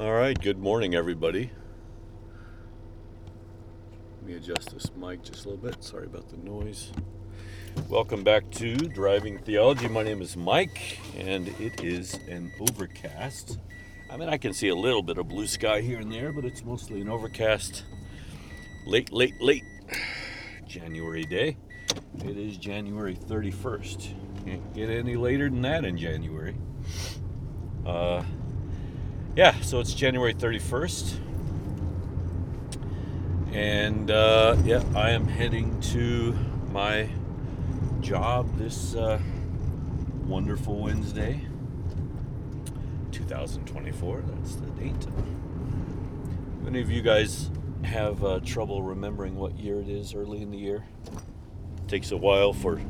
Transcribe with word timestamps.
All 0.00 0.14
right, 0.14 0.40
good 0.40 0.58
morning, 0.58 0.94
everybody. 0.94 1.50
Let 4.16 4.26
me 4.26 4.34
adjust 4.36 4.70
this 4.70 4.90
mic 4.96 5.22
just 5.22 5.44
a 5.44 5.50
little 5.50 5.62
bit. 5.62 5.84
Sorry 5.84 6.06
about 6.06 6.30
the 6.30 6.38
noise. 6.38 6.92
Welcome 7.90 8.24
back 8.24 8.50
to 8.52 8.74
Driving 8.74 9.38
Theology. 9.40 9.88
My 9.88 10.02
name 10.02 10.22
is 10.22 10.34
Mike, 10.34 10.98
and 11.18 11.48
it 11.60 11.84
is 11.84 12.14
an 12.26 12.50
overcast. 12.58 13.58
I 14.10 14.16
mean, 14.16 14.30
I 14.30 14.38
can 14.38 14.54
see 14.54 14.68
a 14.68 14.74
little 14.74 15.02
bit 15.02 15.18
of 15.18 15.28
blue 15.28 15.46
sky 15.46 15.82
here 15.82 15.98
and 15.98 16.10
there, 16.10 16.32
but 16.32 16.46
it's 16.46 16.64
mostly 16.64 17.02
an 17.02 17.10
overcast 17.10 17.84
late, 18.86 19.12
late, 19.12 19.38
late 19.42 19.64
January 20.66 21.24
day. 21.24 21.58
It 22.24 22.38
is 22.38 22.56
January 22.56 23.14
31st. 23.14 24.14
Can't 24.46 24.74
get 24.74 24.88
any 24.88 25.16
later 25.16 25.50
than 25.50 25.60
that 25.62 25.84
in 25.84 25.98
January. 25.98 26.56
Uh, 27.84 28.22
yeah, 29.34 29.58
so 29.60 29.80
it's 29.80 29.94
January 29.94 30.34
31st. 30.34 31.18
And 33.52 34.10
uh, 34.10 34.56
yeah, 34.64 34.82
I 34.94 35.10
am 35.10 35.26
heading 35.26 35.80
to 35.92 36.36
my 36.70 37.08
job 38.00 38.58
this 38.58 38.94
uh, 38.94 39.18
wonderful 40.26 40.78
Wednesday, 40.78 41.40
2024. 43.12 44.22
That's 44.26 44.56
the 44.56 44.66
date. 44.70 45.06
Many 46.62 46.80
of 46.80 46.90
you 46.90 47.00
guys 47.02 47.50
have 47.84 48.22
uh, 48.24 48.40
trouble 48.40 48.82
remembering 48.82 49.36
what 49.36 49.58
year 49.58 49.80
it 49.80 49.88
is 49.88 50.14
early 50.14 50.42
in 50.42 50.50
the 50.50 50.58
year. 50.58 50.84
It 51.78 51.88
takes 51.88 52.10
a 52.10 52.16
while 52.16 52.52
for 52.52 52.80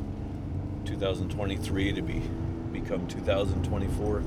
2023 0.84 1.92
to 1.92 2.02
be 2.02 2.22
become 2.72 3.06
2024. 3.06 4.22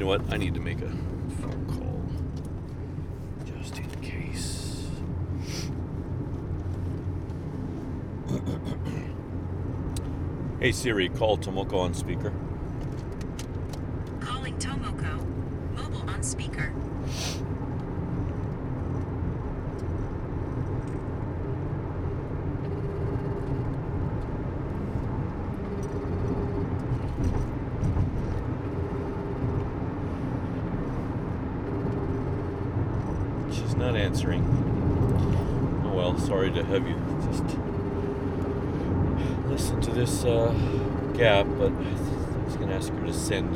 You 0.00 0.06
know 0.06 0.12
what? 0.12 0.32
I 0.32 0.38
need 0.38 0.54
to 0.54 0.60
make 0.60 0.80
a 0.80 0.88
phone 1.42 1.66
call 1.68 2.00
just 3.44 3.76
in 3.76 3.84
case. 4.00 4.86
hey 10.58 10.72
Siri, 10.72 11.10
call 11.10 11.36
Tomoko 11.36 11.74
on 11.74 11.92
speaker. 11.92 12.32
Calling 14.20 14.56
Tomoko. 14.56 15.22
Mobile 15.76 16.08
on 16.08 16.22
speaker. 16.22 16.72
She's 33.52 33.74
not 33.74 33.96
answering. 33.96 34.44
Oh 35.84 35.92
well, 35.92 36.18
sorry 36.18 36.52
to 36.52 36.59
have 36.70 36.86
you 36.86 36.94
just 37.30 37.42
listen 39.48 39.80
to 39.80 39.90
this 39.90 40.24
uh, 40.24 40.52
gap, 41.14 41.44
but 41.58 41.72
I 41.72 42.44
was 42.44 42.56
going 42.56 42.68
to 42.68 42.74
ask 42.74 42.92
her 42.92 43.06
to 43.06 43.12
send 43.12 43.48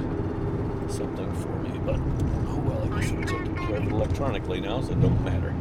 something 0.90 1.32
for 1.34 1.48
me, 1.60 1.78
but 1.78 1.94
oh 1.94 2.58
well, 2.64 2.92
I 2.92 3.00
guess 3.00 3.12
we're 3.12 3.22
taking 3.22 3.54
care 3.54 3.76
of 3.76 3.86
it 3.86 3.92
electronically 3.92 4.60
now, 4.60 4.80
so 4.80 4.92
it 4.92 5.00
don't 5.00 5.24
matter. 5.24 5.54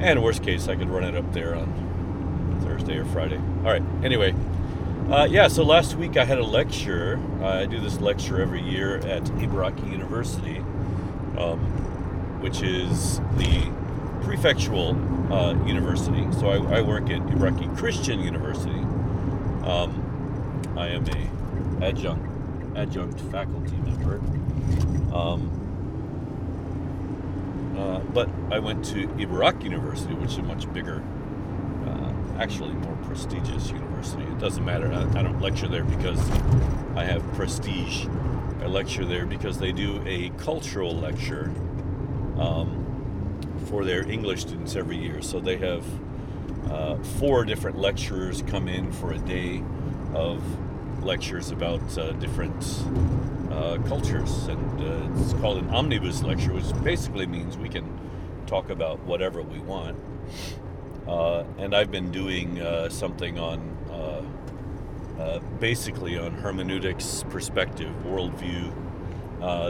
And 0.00 0.22
worst 0.22 0.42
case, 0.42 0.68
I 0.68 0.76
could 0.76 0.90
run 0.90 1.04
it 1.04 1.14
up 1.14 1.32
there 1.32 1.54
on 1.54 2.60
Thursday 2.62 2.98
or 2.98 3.06
Friday. 3.06 3.38
All 3.38 3.72
right. 3.72 3.82
Anyway, 4.02 4.34
uh, 5.10 5.26
yeah. 5.30 5.48
So 5.48 5.62
last 5.62 5.96
week 5.96 6.18
I 6.18 6.26
had 6.26 6.38
a 6.38 6.44
lecture. 6.44 7.18
I 7.42 7.64
do 7.64 7.80
this 7.80 8.00
lecture 8.00 8.40
every 8.40 8.62
year 8.62 8.98
at 8.98 9.24
Ibaraki 9.24 9.90
University. 9.90 10.58
Um, 11.38 11.58
which 12.40 12.62
is 12.62 13.18
the 13.36 13.70
prefectural 14.20 14.94
uh, 15.30 15.64
university. 15.66 16.26
So 16.38 16.48
I, 16.48 16.78
I 16.78 16.80
work 16.80 17.10
at 17.10 17.20
Ibaraki 17.20 17.76
Christian 17.76 18.20
University. 18.20 18.80
Um, 19.64 20.72
I 20.76 20.88
am 20.88 21.06
a 21.08 21.84
adjunct 21.84 22.26
adjunct 22.76 23.20
faculty 23.32 23.76
member. 23.76 24.16
Um, 25.14 25.56
uh, 27.76 28.00
but 28.12 28.28
I 28.50 28.58
went 28.58 28.84
to 28.86 29.08
Ibaraki 29.08 29.64
University, 29.64 30.14
which 30.14 30.32
is 30.32 30.38
a 30.38 30.42
much 30.42 30.70
bigger, 30.72 31.02
uh, 31.86 32.12
actually 32.38 32.72
more 32.74 32.96
prestigious 33.04 33.70
university. 33.70 34.22
It 34.22 34.38
doesn't 34.38 34.64
matter. 34.64 34.92
I, 34.92 35.02
I 35.18 35.22
don't 35.22 35.40
lecture 35.40 35.68
there 35.68 35.84
because 35.84 36.20
I 36.94 37.04
have 37.04 37.22
prestige. 37.34 38.06
I 38.60 38.66
lecture 38.66 39.04
there 39.04 39.24
because 39.24 39.58
they 39.58 39.72
do 39.72 40.02
a 40.06 40.30
cultural 40.30 40.94
lecture 40.94 41.50
um, 42.38 42.79
for 43.70 43.84
their 43.84 44.02
English 44.10 44.40
students 44.40 44.74
every 44.74 44.98
year. 44.98 45.22
So 45.22 45.38
they 45.40 45.56
have 45.58 45.84
uh, 46.70 46.96
four 47.18 47.44
different 47.44 47.78
lecturers 47.78 48.42
come 48.42 48.68
in 48.68 48.92
for 48.92 49.12
a 49.12 49.18
day 49.18 49.62
of 50.12 50.42
lectures 51.04 51.50
about 51.50 51.96
uh, 51.96 52.12
different 52.12 52.62
uh, 53.50 53.78
cultures, 53.86 54.48
and 54.48 54.80
uh, 54.80 55.22
it's 55.22 55.32
called 55.34 55.58
an 55.58 55.70
omnibus 55.70 56.22
lecture, 56.22 56.52
which 56.52 56.84
basically 56.84 57.26
means 57.26 57.56
we 57.56 57.68
can 57.68 57.98
talk 58.46 58.70
about 58.70 58.98
whatever 59.00 59.40
we 59.40 59.60
want. 59.60 59.96
Uh, 61.06 61.44
and 61.58 61.74
I've 61.74 61.90
been 61.90 62.10
doing 62.10 62.60
uh, 62.60 62.88
something 62.88 63.38
on 63.38 63.78
basically 65.58 66.16
on 66.16 66.32
hermeneutics, 66.32 67.22
perspective, 67.28 67.92
worldview, 68.06 68.72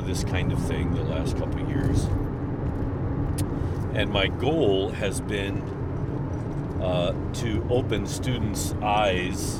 this 0.06 0.22
kind 0.22 0.53
of 0.53 0.65
thing 0.69 0.94
the 0.94 1.03
last 1.03 1.37
couple 1.37 1.60
of 1.60 1.69
years. 1.69 2.06
And 4.00 4.11
my 4.11 4.28
goal 4.28 4.88
has 4.93 5.21
been 5.21 5.61
uh, 6.81 7.12
to 7.34 7.66
open 7.69 8.06
students' 8.06 8.75
eyes 8.83 9.59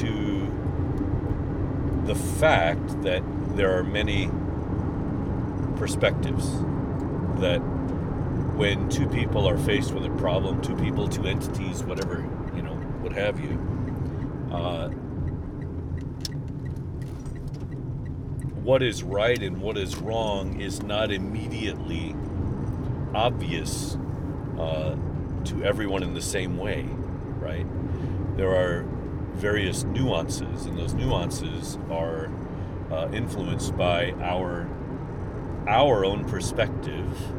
to 0.00 0.50
the 2.06 2.14
fact 2.14 3.02
that 3.02 3.22
there 3.54 3.76
are 3.76 3.84
many 3.84 4.30
perspectives. 5.76 6.50
That 7.38 7.58
when 8.56 8.88
two 8.88 9.06
people 9.06 9.46
are 9.46 9.58
faced 9.58 9.92
with 9.92 10.06
a 10.06 10.16
problem, 10.16 10.62
two 10.62 10.76
people, 10.76 11.06
two 11.06 11.26
entities, 11.26 11.84
whatever, 11.84 12.26
you 12.56 12.62
know, 12.62 12.76
what 13.02 13.12
have 13.12 13.38
you, 13.38 13.60
uh, 14.50 14.88
what 18.62 18.82
is 18.82 19.02
right 19.02 19.42
and 19.42 19.60
what 19.60 19.78
is 19.78 19.96
wrong 19.96 20.60
is 20.60 20.82
not 20.82 21.10
immediately 21.10 22.14
obvious 23.14 23.96
uh, 24.58 24.96
to 25.44 25.64
everyone 25.64 26.02
in 26.02 26.14
the 26.14 26.22
same 26.22 26.58
way, 26.58 26.86
right? 27.38 27.66
There 28.36 28.54
are 28.54 28.84
various 29.32 29.84
nuances, 29.84 30.66
and 30.66 30.78
those 30.78 30.92
nuances 30.92 31.78
are 31.90 32.30
uh, 32.90 33.08
influenced 33.12 33.76
by 33.76 34.12
our 34.20 34.68
our 35.66 36.04
own 36.04 36.24
perspective, 36.24 37.32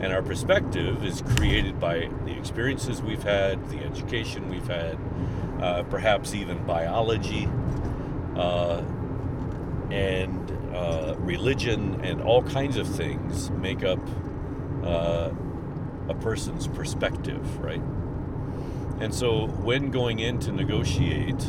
and 0.00 0.12
our 0.12 0.22
perspective 0.22 1.04
is 1.04 1.22
created 1.36 1.78
by 1.78 2.10
the 2.24 2.36
experiences 2.36 3.00
we've 3.02 3.22
had, 3.22 3.70
the 3.70 3.78
education 3.78 4.48
we've 4.48 4.66
had, 4.66 4.98
uh, 5.60 5.82
perhaps 5.84 6.34
even 6.34 6.64
biology, 6.66 7.48
uh, 8.36 8.82
and 9.90 10.57
uh, 10.78 11.14
religion, 11.18 12.00
and 12.04 12.22
all 12.22 12.42
kinds 12.42 12.76
of 12.76 12.86
things 12.86 13.50
make 13.50 13.82
up 13.82 13.98
uh, 14.84 15.30
a 16.08 16.14
person's 16.14 16.68
perspective, 16.68 17.58
right? 17.58 17.82
And 19.00 19.12
so 19.12 19.48
when 19.48 19.90
going 19.90 20.20
in 20.20 20.38
to 20.40 20.52
negotiate, 20.52 21.44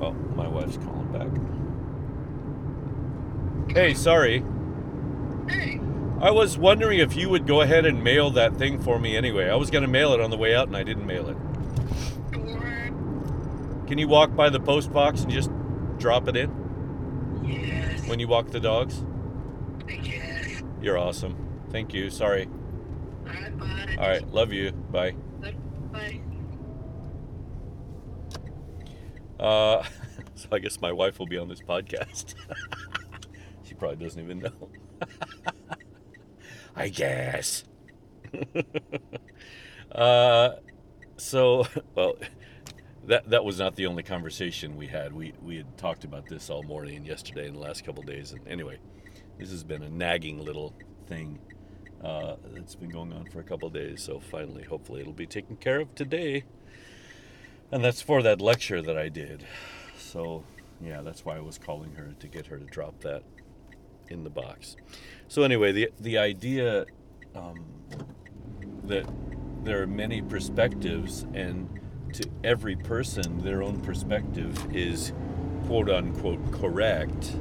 oh, 0.00 0.12
my 0.34 0.48
wife's 0.48 0.76
calling 0.78 1.12
back. 1.12 1.28
Hey, 3.76 3.94
sorry. 3.94 4.42
Hey, 5.48 5.80
I 6.20 6.32
was 6.32 6.58
wondering 6.58 6.98
if 6.98 7.14
you 7.14 7.28
would 7.28 7.46
go 7.46 7.60
ahead 7.60 7.86
and 7.86 8.02
mail 8.02 8.30
that 8.30 8.56
thing 8.56 8.80
for 8.82 8.98
me 8.98 9.16
anyway. 9.16 9.48
I 9.48 9.54
was 9.54 9.70
going 9.70 9.82
to 9.82 9.88
mail 9.88 10.12
it 10.14 10.20
on 10.20 10.30
the 10.30 10.36
way 10.36 10.52
out 10.52 10.66
and 10.66 10.76
I 10.76 10.82
didn't 10.82 11.06
mail 11.06 11.28
it. 11.28 11.36
Can 13.86 13.98
you 13.98 14.08
walk 14.08 14.34
by 14.34 14.50
the 14.50 14.58
post 14.58 14.92
box 14.92 15.22
and 15.22 15.30
just 15.30 15.50
drop 15.98 16.26
it 16.26 16.36
in 16.36 16.67
Yes. 17.48 18.06
when 18.06 18.18
you 18.20 18.28
walk 18.28 18.50
the 18.50 18.60
dogs? 18.60 19.04
Yes. 19.88 20.62
You're 20.80 20.98
awesome. 20.98 21.36
Thank 21.70 21.92
you. 21.94 22.10
Sorry. 22.10 22.48
Alright, 23.26 23.58
bye. 23.58 23.96
All 23.98 24.08
right. 24.08 24.26
Love 24.28 24.52
you. 24.52 24.72
Bye. 24.72 25.12
Bye. 25.92 26.20
Uh, 29.38 29.84
so 30.34 30.48
I 30.52 30.58
guess 30.58 30.80
my 30.80 30.92
wife 30.92 31.18
will 31.18 31.26
be 31.26 31.38
on 31.38 31.48
this 31.48 31.60
podcast. 31.60 32.34
she 33.64 33.74
probably 33.74 34.04
doesn't 34.04 34.22
even 34.22 34.40
know. 34.40 34.68
I 36.76 36.88
guess. 36.88 37.64
uh, 39.92 40.50
so, 41.16 41.66
well, 41.94 42.14
that 43.08 43.30
that 43.30 43.44
was 43.44 43.58
not 43.58 43.74
the 43.74 43.86
only 43.86 44.02
conversation 44.02 44.76
we 44.76 44.86
had. 44.86 45.12
We 45.12 45.32
we 45.42 45.56
had 45.56 45.76
talked 45.78 46.04
about 46.04 46.26
this 46.26 46.50
all 46.50 46.62
morning 46.62 46.96
and 46.96 47.06
yesterday 47.06 47.46
and 47.46 47.56
the 47.56 47.60
last 47.60 47.84
couple 47.84 48.02
days. 48.02 48.32
And 48.32 48.46
anyway, 48.46 48.78
this 49.38 49.50
has 49.50 49.64
been 49.64 49.82
a 49.82 49.88
nagging 49.88 50.44
little 50.44 50.74
thing 51.06 51.38
uh, 52.04 52.36
that's 52.52 52.74
been 52.74 52.90
going 52.90 53.12
on 53.12 53.24
for 53.26 53.40
a 53.40 53.44
couple 53.44 53.68
days. 53.70 54.02
So 54.02 54.20
finally, 54.20 54.62
hopefully, 54.62 55.00
it'll 55.00 55.14
be 55.14 55.26
taken 55.26 55.56
care 55.56 55.80
of 55.80 55.94
today. 55.94 56.44
And 57.72 57.82
that's 57.82 58.02
for 58.02 58.22
that 58.22 58.40
lecture 58.40 58.82
that 58.82 58.96
I 58.96 59.08
did. 59.08 59.44
So 59.98 60.44
yeah, 60.80 61.00
that's 61.00 61.24
why 61.24 61.36
I 61.36 61.40
was 61.40 61.58
calling 61.58 61.94
her 61.94 62.14
to 62.20 62.28
get 62.28 62.46
her 62.46 62.58
to 62.58 62.64
drop 62.66 63.00
that 63.00 63.22
in 64.08 64.22
the 64.22 64.30
box. 64.30 64.76
So 65.28 65.42
anyway, 65.42 65.72
the 65.72 65.90
the 65.98 66.18
idea 66.18 66.84
um, 67.34 67.64
that 68.84 69.08
there 69.64 69.82
are 69.82 69.86
many 69.86 70.20
perspectives 70.20 71.26
and 71.32 71.68
to 72.14 72.28
every 72.44 72.76
person 72.76 73.42
their 73.42 73.62
own 73.62 73.80
perspective 73.80 74.74
is 74.74 75.12
quote 75.66 75.90
unquote 75.90 76.52
correct. 76.52 77.36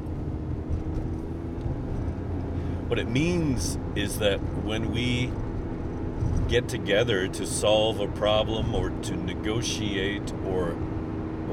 What 2.87 2.99
it 2.99 3.09
means 3.09 3.77
is 3.95 4.19
that 4.19 4.39
when 4.63 4.91
we 4.91 5.31
get 6.47 6.69
together 6.69 7.27
to 7.27 7.45
solve 7.45 7.99
a 7.99 8.07
problem 8.07 8.73
or 8.73 8.89
to 8.89 9.15
negotiate 9.15 10.33
or 10.45 10.77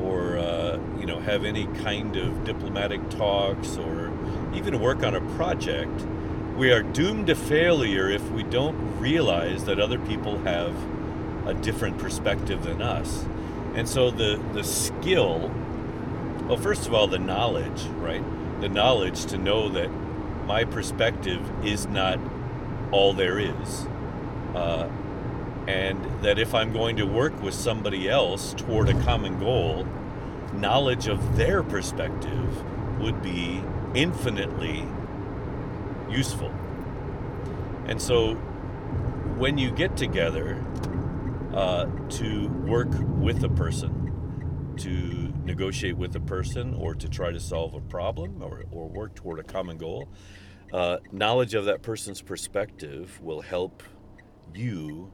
or 0.00 0.38
uh, 0.38 0.78
you 0.99 1.06
know 1.06 1.19
have 1.20 1.44
any 1.44 1.66
kind 1.82 2.16
of 2.16 2.44
diplomatic 2.44 3.08
talks 3.11 3.76
or 3.76 4.12
even 4.55 4.81
work 4.81 5.02
on 5.02 5.14
a 5.14 5.20
project 5.37 6.06
we 6.56 6.70
are 6.70 6.84
doomed 6.84 7.26
to 7.26 7.34
failure 7.34 8.08
if 8.08 8.22
we 8.31 8.44
don't 8.44 8.76
realize 9.00 9.64
that 9.64 9.81
other 9.81 9.99
people 9.99 10.38
have 10.38 10.72
a 11.46 11.55
different 11.55 11.99
perspective 11.99 12.64
than 12.64 12.82
us. 12.82 13.25
And 13.75 13.88
so 13.88 14.11
the 14.11 14.43
the 14.52 14.64
skill, 14.64 15.50
well, 16.46 16.56
first 16.56 16.87
of 16.87 16.94
all, 16.94 17.06
the 17.06 17.19
knowledge, 17.19 17.85
right? 17.99 18.23
The 18.61 18.69
knowledge 18.69 19.26
to 19.26 19.38
know 19.38 19.69
that 19.70 19.88
my 20.46 20.64
perspective 20.64 21.41
is 21.64 21.87
not 21.87 22.19
all 22.93 23.12
there 23.12 23.38
is. 23.38 23.87
Uh, 24.55 24.88
and 25.67 26.05
that 26.23 26.38
if 26.38 26.55
I'm 26.55 26.73
going 26.73 26.96
to 26.96 27.05
work 27.05 27.41
with 27.43 27.55
somebody 27.55 28.08
else 28.08 28.55
toward 28.55 28.88
a 28.88 29.02
common 29.02 29.38
goal, 29.38 29.87
knowledge 30.52 31.08
of 31.08 31.37
their 31.37 31.62
perspective 31.62 33.00
would 33.00 33.23
be 33.23 33.62
infinitely 33.94 34.87
useful. 36.11 36.52
And 37.87 38.00
so 38.00 38.35
when 39.37 39.58
you 39.58 39.70
get 39.70 39.97
together 39.97 40.62
uh, 41.55 41.87
to 42.09 42.49
work 42.67 42.89
with 42.99 43.45
a 43.45 43.49
person, 43.49 44.75
to 44.77 45.33
negotiate 45.45 45.97
with 45.97 46.15
a 46.17 46.21
person, 46.21 46.75
or 46.75 46.95
to 46.95 47.09
try 47.09 47.31
to 47.31 47.39
solve 47.39 47.75
a 47.75 47.81
problem 47.81 48.43
or, 48.43 48.65
or 48.73 48.89
work 48.89 49.15
toward 49.15 49.39
a 49.39 49.45
common 49.45 49.79
goal, 49.79 50.09
uh, 50.73 50.99
knowledge 51.12 51.55
of 51.55 51.67
that 51.67 51.83
person's 51.83 52.21
perspective 52.21 53.21
will 53.23 53.41
help 53.41 53.85
you 54.53 55.12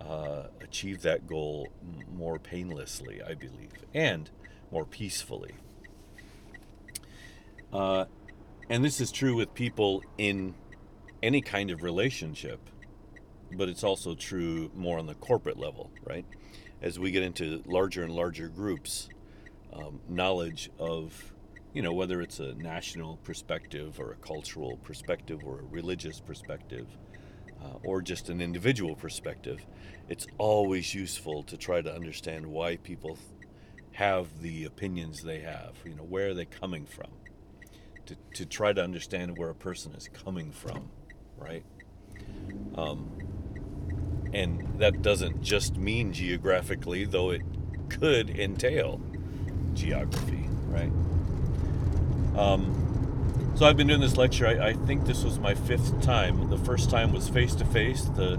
uh, 0.00 0.44
achieve 0.60 1.02
that 1.02 1.26
goal 1.26 1.68
more 2.12 2.38
painlessly, 2.38 3.22
I 3.22 3.34
believe, 3.34 3.72
and 3.94 4.28
more 4.72 4.84
peacefully. 4.84 5.52
Uh, 7.72 8.06
and 8.68 8.84
this 8.84 9.00
is 9.00 9.12
true 9.12 9.36
with 9.36 9.54
people 9.54 10.02
in 10.18 10.54
any 11.22 11.40
kind 11.40 11.70
of 11.70 11.82
relationship, 11.82 12.58
but 13.52 13.68
it's 13.68 13.84
also 13.84 14.14
true 14.14 14.70
more 14.74 14.98
on 14.98 15.06
the 15.06 15.14
corporate 15.14 15.58
level, 15.58 15.90
right? 16.04 16.24
As 16.82 16.98
we 16.98 17.10
get 17.10 17.22
into 17.22 17.62
larger 17.66 18.02
and 18.02 18.12
larger 18.12 18.48
groups, 18.48 19.08
um, 19.72 20.00
knowledge 20.08 20.70
of, 20.78 21.32
you 21.72 21.82
know, 21.82 21.92
whether 21.92 22.20
it's 22.20 22.40
a 22.40 22.54
national 22.54 23.16
perspective 23.18 23.98
or 24.00 24.12
a 24.12 24.16
cultural 24.16 24.76
perspective 24.78 25.40
or 25.44 25.60
a 25.60 25.64
religious 25.64 26.20
perspective, 26.20 26.86
uh, 27.62 27.78
or 27.84 28.02
just 28.02 28.28
an 28.28 28.40
individual 28.40 28.94
perspective, 28.94 29.64
it's 30.08 30.26
always 30.38 30.94
useful 30.94 31.42
to 31.44 31.56
try 31.56 31.80
to 31.80 31.92
understand 31.92 32.46
why 32.46 32.76
people 32.76 33.18
have 33.92 34.42
the 34.42 34.64
opinions 34.64 35.22
they 35.22 35.40
have. 35.40 35.74
You 35.84 35.94
know, 35.94 36.02
where 36.02 36.28
are 36.28 36.34
they 36.34 36.44
coming 36.44 36.84
from? 36.84 37.08
to, 38.06 38.16
to 38.34 38.46
try 38.46 38.72
to 38.72 38.82
understand 38.82 39.36
where 39.36 39.50
a 39.50 39.54
person 39.54 39.94
is 39.94 40.08
coming 40.08 40.50
from, 40.50 40.88
right? 41.36 41.64
Um, 42.76 43.10
and 44.32 44.78
that 44.78 45.02
doesn't 45.02 45.42
just 45.42 45.76
mean 45.76 46.12
geographically, 46.12 47.04
though 47.04 47.30
it 47.30 47.42
could 47.88 48.30
entail 48.30 49.00
geography, 49.74 50.48
right? 50.68 50.92
Um, 52.36 53.52
so 53.56 53.64
I've 53.64 53.76
been 53.76 53.86
doing 53.86 54.00
this 54.00 54.16
lecture. 54.16 54.46
I, 54.46 54.68
I, 54.68 54.72
think 54.74 55.06
this 55.06 55.24
was 55.24 55.38
my 55.38 55.54
fifth 55.54 56.02
time. 56.02 56.50
The 56.50 56.58
first 56.58 56.90
time 56.90 57.12
was 57.12 57.28
face 57.28 57.54
to 57.54 57.64
face. 57.64 58.04
The 58.04 58.38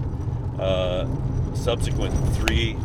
uh, 0.60 1.08
subsequent 1.54 2.14
three 2.36 2.76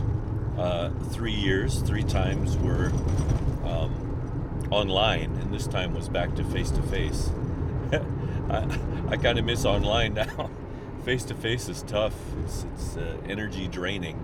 uh, 0.58 0.90
three 1.12 1.34
years, 1.34 1.82
three 1.82 2.04
times 2.04 2.58
were 2.58 2.92
um, 3.66 4.68
online, 4.72 5.36
and 5.38 5.54
this 5.54 5.68
time 5.68 5.94
was 5.94 6.10
back 6.10 6.36
to 6.36 6.44
face 6.44 6.72
to 6.72 6.82
face. 6.84 7.30
I, 8.50 8.80
I 9.10 9.18
kind 9.18 9.38
of 9.38 9.46
miss 9.46 9.66
online 9.66 10.16
now. 10.16 10.50
Face 11.04 11.24
to 11.26 11.36
face 11.36 11.70
is 11.70 11.84
tough. 11.84 12.16
It's, 12.44 12.66
it's 12.74 12.98
uh, 12.98 13.18
energy 13.28 13.68
draining, 13.68 14.18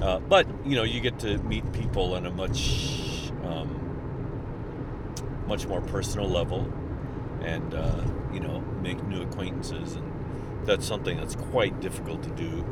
uh, 0.00 0.18
but 0.18 0.46
you 0.64 0.74
know 0.74 0.82
you 0.82 1.00
get 1.00 1.18
to 1.20 1.38
meet 1.38 1.70
people 1.72 2.14
on 2.14 2.26
a 2.26 2.30
much 2.30 3.30
um, 3.44 3.78
much 5.46 5.66
more 5.66 5.80
personal 5.80 6.28
level, 6.28 6.72
and 7.42 7.74
uh, 7.74 8.04
you 8.32 8.40
know 8.40 8.60
make 8.82 9.02
new 9.04 9.22
acquaintances, 9.22 9.94
and 9.94 10.12
that's 10.66 10.86
something 10.86 11.16
that's 11.16 11.36
quite 11.36 11.80
difficult 11.80 12.22
to 12.24 12.30
do 12.30 12.64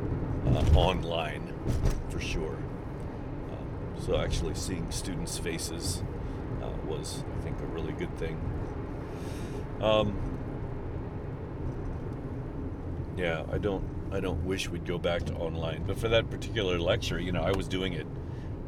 uh, 0.46 0.64
online, 0.74 1.54
for 2.08 2.20
sure. 2.20 2.56
Um, 2.56 4.02
so 4.04 4.16
actually 4.16 4.54
seeing 4.54 4.90
students' 4.90 5.38
faces 5.38 6.02
was, 6.90 7.24
I 7.38 7.42
think, 7.42 7.58
a 7.60 7.66
really 7.66 7.92
good 7.92 8.14
thing. 8.18 8.38
Um, 9.80 10.29
yeah, 13.20 13.44
I 13.52 13.58
don't, 13.58 13.84
I 14.12 14.20
don't 14.20 14.44
wish 14.44 14.68
we'd 14.68 14.86
go 14.86 14.98
back 14.98 15.24
to 15.24 15.34
online, 15.34 15.84
but 15.86 15.98
for 15.98 16.08
that 16.08 16.30
particular 16.30 16.78
lecture, 16.78 17.20
you 17.20 17.32
know, 17.32 17.42
I 17.42 17.52
was 17.52 17.68
doing 17.68 17.92
it 17.92 18.06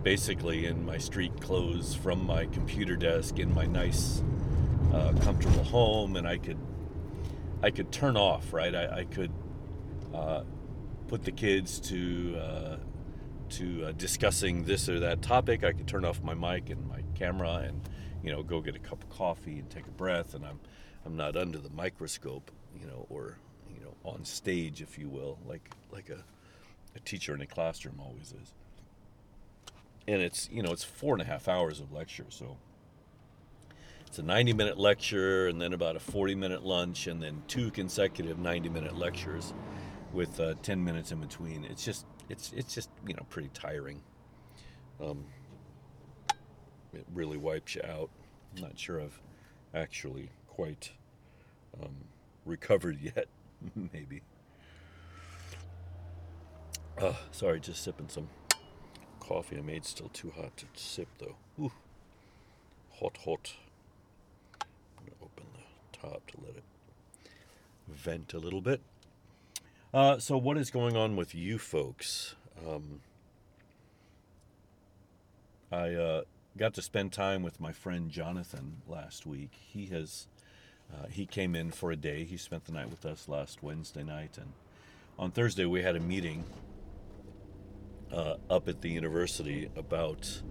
basically 0.03 0.67
in 0.67 0.85
my 0.85 0.99
street 0.99 1.41
clothes 1.41 1.95
from 1.95 2.27
my 2.27 2.47
computer 2.47 2.97
desk 2.97 3.39
in 3.39 3.55
my 3.55 3.65
nice, 3.65 4.23
uh, 4.93 5.13
comfortable 5.23 5.65
home, 5.65 6.17
and 6.17 6.29
I 6.29 6.39
could, 6.39 6.59
I 7.63 7.71
could 7.71 7.91
turn 7.91 8.17
off, 8.17 8.53
right? 8.53 8.75
I, 8.75 9.01
I 9.01 9.05
could 9.05 9.33
uh, 10.15 10.43
put 11.09 11.25
the 11.25 11.33
kids 11.33 11.81
to. 11.81 12.37
Uh, 12.39 12.77
to 13.59 13.85
uh, 13.85 13.93
discussing 13.93 14.65
this 14.65 14.89
or 14.89 14.99
that 15.01 15.21
topic, 15.21 15.63
I 15.63 15.73
could 15.73 15.87
turn 15.87 16.07
off 16.07 16.23
my 16.23 16.33
mic 16.33 16.71
and 16.71 16.89
my 16.89 17.03
camera 17.15 17.57
and 17.57 17.87
you 18.23 18.31
know, 18.31 18.43
go 18.43 18.61
get 18.61 18.77
a 18.77 18.79
cup 18.79 19.03
of 19.03 19.11
coffee 19.11 19.59
and 19.59 19.69
take 19.69 19.87
a 19.87 19.91
breath, 19.91 20.35
and 20.35 20.45
I'm, 20.45 20.61
I'm 21.05 21.17
not 21.17 21.37
under 21.37 21.59
the 21.59 21.71
microscope, 21.71 22.51
you 22.81 22.87
know, 22.87 23.07
or, 23.11 23.39
on 24.05 24.25
stage, 24.25 24.83
if 24.83 24.99
you 24.99 25.09
will, 25.09 25.39
like, 25.47 25.71
like 25.93 26.11
a, 26.11 26.23
a 26.97 27.01
teacher 27.01 27.35
in 27.35 27.41
a 27.41 27.47
classroom 27.47 28.01
always 28.01 28.33
is. 28.33 28.53
And 30.09 30.21
it's, 30.21 30.49
you 30.51 30.63
know, 30.63 30.73
it's 30.73 30.85
four 30.85 31.15
and 31.15 31.23
a 31.23 31.25
half 31.25 31.49
hours 31.49 31.81
of 31.81 31.93
lecture, 31.93 32.27
so 32.29 32.57
it's 34.07 34.19
a 34.19 34.23
90 34.23 34.53
minute 34.53 34.79
lecture 34.79 35.49
and 35.49 35.59
then 35.59 35.73
about 35.73 35.97
a 35.97 36.01
40 36.01 36.35
minute 36.35 36.65
lunch 36.65 37.07
and 37.07 37.23
then 37.23 37.43
two 37.49 37.71
consecutive 37.71 38.39
90 38.39 38.69
minute 38.69 38.95
lectures 38.97 39.55
with 40.13 40.39
uh, 40.39 40.55
10 40.63 40.85
minutes 40.85 41.13
in 41.13 41.21
between. 41.21 41.65
It's 41.65 41.85
just, 41.85 42.05
it's, 42.29 42.53
it's 42.53 42.75
just, 42.75 42.91
you 43.07 43.15
know, 43.15 43.25
pretty 43.31 43.49
tiring. 43.55 44.03
Um, 45.01 45.25
it 46.93 47.07
really 47.15 47.39
wipes 47.39 47.75
you 47.75 47.83
out. 47.89 48.11
I'm 48.55 48.63
not 48.63 48.79
sure 48.79 49.01
I've 49.01 49.19
actually 49.75 50.29
quite 50.47 50.93
um, 51.83 51.95
recovered 52.45 52.99
yet, 53.03 53.29
maybe. 53.93 54.23
Uh, 57.01 57.15
sorry, 57.31 57.61
just 57.61 57.83
sipping 57.83 58.09
some 58.09 58.29
coffee 59.21 59.59
I 59.59 59.63
made. 59.63 59.85
Still 59.85 60.09
too 60.09 60.33
hot 60.37 60.57
to 60.59 60.67
sip, 60.75 61.09
though. 61.19 61.37
Ooh. 61.61 61.73
Hot, 63.01 63.17
hot. 63.25 63.55
I'm 64.61 65.07
going 65.07 65.19
to 65.19 65.25
open 65.25 65.47
the 65.55 65.99
top 65.99 66.31
to 66.31 66.39
let 66.47 66.57
it 66.57 66.65
vent 67.89 68.35
a 68.35 68.39
little 68.39 68.61
bit. 68.61 68.81
Uh, 69.93 70.19
so, 70.19 70.37
what 70.37 70.57
is 70.57 70.71
going 70.71 70.97
on 70.97 71.17
with 71.17 71.35
you 71.35 71.59
folks? 71.59 72.35
Um, 72.67 73.01
I 75.71 75.95
uh, 75.95 76.23
got 76.57 76.75
to 76.75 76.83
spend 76.83 77.13
time 77.13 77.43
with 77.43 77.61
my 77.61 77.73
friend 77.73 78.11
Jonathan 78.11 78.83
last 78.87 79.27
week. 79.27 79.51
He 79.53 79.87
has 79.87 80.29
uh, 80.93 81.07
he 81.09 81.27
came 81.27 81.55
in 81.55 81.71
for 81.71 81.91
a 81.91 81.97
day. 81.97 82.25
He 82.25 82.37
spent 82.37 82.65
the 82.67 82.73
night 82.73 82.91
with 82.91 83.05
us 83.05 83.29
last 83.29 83.63
Wednesday 83.63 84.03
night, 84.03 84.37
and 84.37 84.53
on 85.19 85.31
Thursday 85.31 85.65
we 85.65 85.83
had 85.83 85.97
a 85.97 86.01
meeting 86.01 86.45
uh, 88.13 88.37
up 88.51 88.69
at 88.69 88.83
the 88.83 88.91
university 88.91 89.71
about 89.77 90.43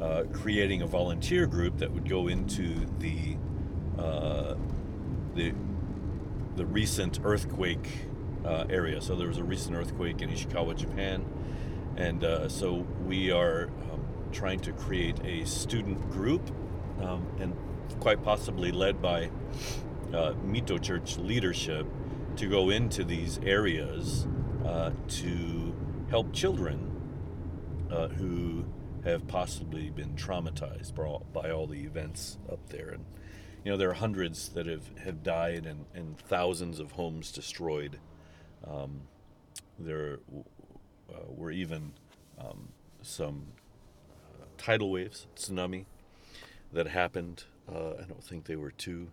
uh, 0.00 0.24
creating 0.32 0.82
a 0.82 0.86
volunteer 0.86 1.46
group 1.46 1.78
that 1.78 1.90
would 1.90 2.08
go 2.08 2.28
into 2.28 2.86
the 2.98 3.36
uh, 3.98 4.54
the 5.34 5.52
the 6.56 6.64
recent 6.66 7.20
earthquake 7.24 8.06
uh, 8.44 8.64
area. 8.70 9.00
So 9.00 9.16
there 9.16 9.28
was 9.28 9.38
a 9.38 9.44
recent 9.44 9.76
earthquake 9.76 10.22
in 10.22 10.30
Ishikawa, 10.30 10.76
Japan, 10.76 11.24
and 11.96 12.50
so 12.50 12.86
we 13.04 13.30
are 13.30 13.70
um, 13.92 14.04
trying 14.32 14.60
to 14.60 14.72
create 14.72 15.18
a 15.24 15.44
student 15.44 16.10
group, 16.10 16.48
um, 17.00 17.26
and 17.40 17.56
quite 17.98 18.22
possibly 18.22 18.72
led 18.72 19.02
by 19.02 19.30
uh, 20.12 20.32
Mito 20.44 20.80
Church 20.80 21.16
leadership, 21.16 21.86
to 22.36 22.48
go 22.48 22.70
into 22.70 23.04
these 23.04 23.38
areas 23.38 24.26
uh, 24.64 24.90
to 25.08 25.74
help 26.10 26.32
children 26.32 26.90
uh, 27.90 28.08
who 28.08 28.64
have 29.04 29.26
possibly 29.26 29.90
been 29.90 30.14
traumatized 30.14 30.94
by 30.94 31.04
all, 31.04 31.26
by 31.32 31.50
all 31.50 31.66
the 31.66 31.80
events 31.80 32.38
up 32.50 32.68
there. 32.68 32.90
And 32.90 33.04
you 33.64 33.70
know 33.70 33.76
there 33.76 33.90
are 33.90 33.94
hundreds 33.94 34.50
that 34.50 34.66
have, 34.66 34.90
have 34.98 35.22
died 35.22 35.66
and, 35.66 35.86
and 35.94 36.18
thousands 36.18 36.78
of 36.78 36.92
homes 36.92 37.32
destroyed. 37.32 37.98
Um, 38.66 39.02
there 39.78 40.18
uh, 41.12 41.18
were 41.28 41.50
even 41.50 41.92
um, 42.38 42.68
some 43.02 43.46
uh, 44.40 44.44
tidal 44.58 44.90
waves, 44.90 45.26
tsunami, 45.36 45.86
that 46.72 46.88
happened. 46.88 47.44
Uh, 47.72 47.94
I 48.00 48.04
don't 48.04 48.22
think 48.22 48.44
they 48.44 48.56
were 48.56 48.70
too 48.70 49.08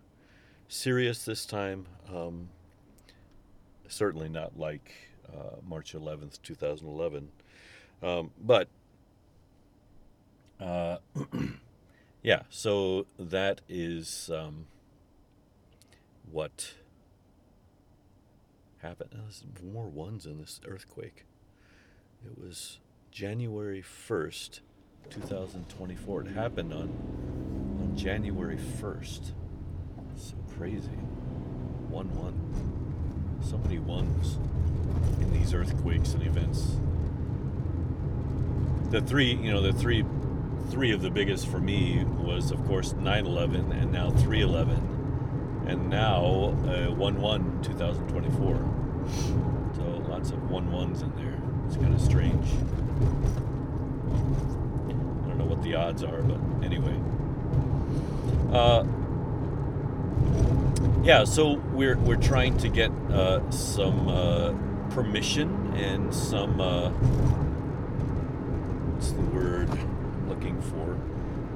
serious 0.68 1.24
this 1.24 1.46
time. 1.46 1.86
Um, 2.12 2.48
certainly 3.88 4.28
not 4.28 4.58
like 4.58 4.92
uh, 5.32 5.56
March 5.66 5.94
11th, 5.94 6.42
2011. 6.42 7.28
Um, 8.02 8.30
but 8.40 8.68
uh, 10.60 10.98
yeah, 12.22 12.42
so 12.50 13.06
that 13.18 13.60
is 13.68 14.30
um, 14.34 14.66
what 16.30 16.74
happened. 18.78 19.10
Oh, 19.14 19.20
there's 19.22 19.44
more 19.62 19.88
ones 19.88 20.26
in 20.26 20.38
this 20.38 20.60
earthquake. 20.66 21.24
It 22.24 22.38
was 22.38 22.78
January 23.10 23.82
1st, 23.82 24.60
2024. 25.10 26.22
It 26.22 26.28
happened 26.28 26.72
on 26.72 27.57
on 27.57 27.57
January 27.98 28.56
1st. 28.56 29.32
So 30.14 30.34
crazy. 30.56 30.88
1 31.90 32.06
1. 32.14 33.40
So 33.42 33.58
many 33.58 33.80
ones 33.80 34.38
in 35.20 35.32
these 35.32 35.52
earthquakes 35.52 36.14
and 36.14 36.22
events. 36.22 36.76
The 38.90 39.00
three, 39.00 39.34
you 39.34 39.50
know, 39.50 39.60
the 39.60 39.72
three 39.72 40.04
three 40.70 40.92
of 40.92 41.02
the 41.02 41.10
biggest 41.10 41.48
for 41.48 41.58
me 41.58 42.04
was 42.04 42.52
of 42.52 42.64
course 42.66 42.92
9-11 42.92 43.72
and 43.72 43.90
now 43.90 44.10
3-11 44.10 45.66
and 45.66 45.88
now 45.88 46.54
uh, 46.66 46.90
1-1 46.94 47.62
2024 47.62 48.56
so 49.74 49.82
lots 50.10 50.30
of 50.30 50.38
1-1s 50.40 51.02
in 51.02 51.16
there 51.16 51.40
it's 51.66 51.76
kind 51.76 51.94
of 51.94 52.00
strange 52.02 52.48
i 54.84 55.26
don't 55.26 55.38
know 55.38 55.46
what 55.46 55.62
the 55.62 55.74
odds 55.74 56.04
are 56.04 56.20
but 56.20 56.38
anyway 56.62 56.94
uh, 58.52 58.84
yeah 61.02 61.24
so 61.24 61.54
we're 61.72 61.96
we're 61.98 62.16
trying 62.16 62.56
to 62.56 62.68
get 62.68 62.90
uh, 63.10 63.48
some 63.50 64.08
uh, 64.08 64.52
permission 64.90 65.72
and 65.74 66.14
some 66.14 66.60
uh, 66.60 66.90
what's 68.90 69.12
the 69.12 69.22
word 69.22 69.70
looking 70.28 70.60
for 70.62 70.98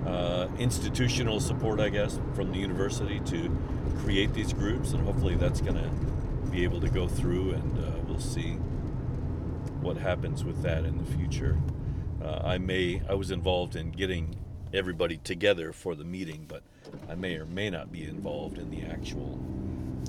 uh, 0.06 0.48
institutional 0.58 1.40
support, 1.40 1.80
I 1.80 1.88
guess, 1.88 2.18
from 2.34 2.52
the 2.52 2.58
university 2.58 3.20
to 3.20 3.56
create 4.00 4.34
these 4.34 4.52
groups, 4.52 4.92
and 4.92 5.04
hopefully 5.04 5.36
that's 5.36 5.60
going 5.60 5.76
to 5.76 5.90
be 6.50 6.64
able 6.64 6.80
to 6.80 6.88
go 6.88 7.06
through, 7.06 7.52
and 7.52 7.78
uh, 7.78 7.90
we'll 8.06 8.18
see 8.18 8.52
what 9.80 9.96
happens 9.96 10.44
with 10.44 10.62
that 10.62 10.84
in 10.84 10.98
the 10.98 11.04
future. 11.04 11.56
Uh, 12.22 12.40
I 12.44 12.58
may, 12.58 13.00
I 13.08 13.14
was 13.14 13.30
involved 13.30 13.76
in 13.76 13.90
getting 13.90 14.36
everybody 14.72 15.18
together 15.18 15.72
for 15.72 15.94
the 15.94 16.04
meeting, 16.04 16.46
but 16.48 16.62
I 17.08 17.14
may 17.14 17.36
or 17.36 17.46
may 17.46 17.70
not 17.70 17.92
be 17.92 18.04
involved 18.04 18.58
in 18.58 18.70
the 18.70 18.82
actual 18.82 19.34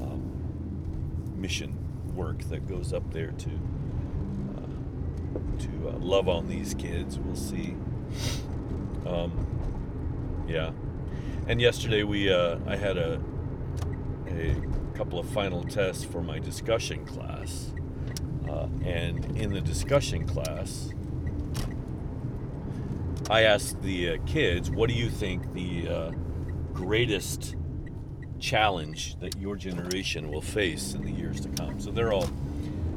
um, 0.01 1.33
mission 1.35 1.77
work 2.15 2.39
that 2.43 2.67
goes 2.67 2.93
up 2.93 3.11
there 3.11 3.31
to 3.31 3.49
uh, 4.57 5.61
to 5.63 5.89
uh, 5.89 5.97
love 5.99 6.29
on 6.29 6.47
these 6.47 6.73
kids. 6.73 7.19
We'll 7.19 7.35
see. 7.35 7.75
Um, 9.05 10.45
yeah, 10.47 10.71
and 11.47 11.59
yesterday 11.59 12.03
we 12.03 12.31
uh, 12.31 12.59
I 12.67 12.75
had 12.75 12.97
a 12.97 13.21
a 14.27 14.55
couple 14.95 15.19
of 15.19 15.27
final 15.29 15.63
tests 15.63 16.03
for 16.03 16.21
my 16.21 16.39
discussion 16.39 17.05
class, 17.05 17.73
uh, 18.49 18.67
and 18.83 19.37
in 19.37 19.53
the 19.53 19.61
discussion 19.61 20.27
class, 20.27 20.93
I 23.29 23.43
asked 23.43 23.81
the 23.81 24.11
uh, 24.11 24.17
kids, 24.25 24.69
"What 24.69 24.89
do 24.89 24.95
you 24.95 25.09
think 25.09 25.53
the 25.53 25.87
uh, 25.87 26.11
greatest 26.73 27.55
challenge 28.39 29.17
that 29.19 29.39
your 29.39 29.55
generation 29.55 30.29
will 30.29 30.41
face 30.41 30.93
in 30.93 31.03
the 31.03 31.11
years 31.11 31.39
to 31.41 31.49
come?" 31.49 31.79
So 31.79 31.91
they're 31.91 32.13
all. 32.13 32.29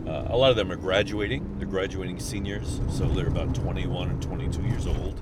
Uh, 0.06 0.26
a 0.28 0.36
lot 0.36 0.50
of 0.50 0.56
them 0.56 0.70
are 0.70 0.76
graduating. 0.76 1.58
They're 1.58 1.66
graduating 1.66 2.20
seniors, 2.20 2.80
so 2.90 3.06
they're 3.06 3.26
about 3.26 3.54
21 3.56 4.08
and 4.08 4.22
22 4.22 4.62
years 4.62 4.86
old, 4.86 5.20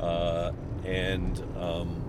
uh, 0.00 0.52
and 0.84 1.42
um, 1.56 2.04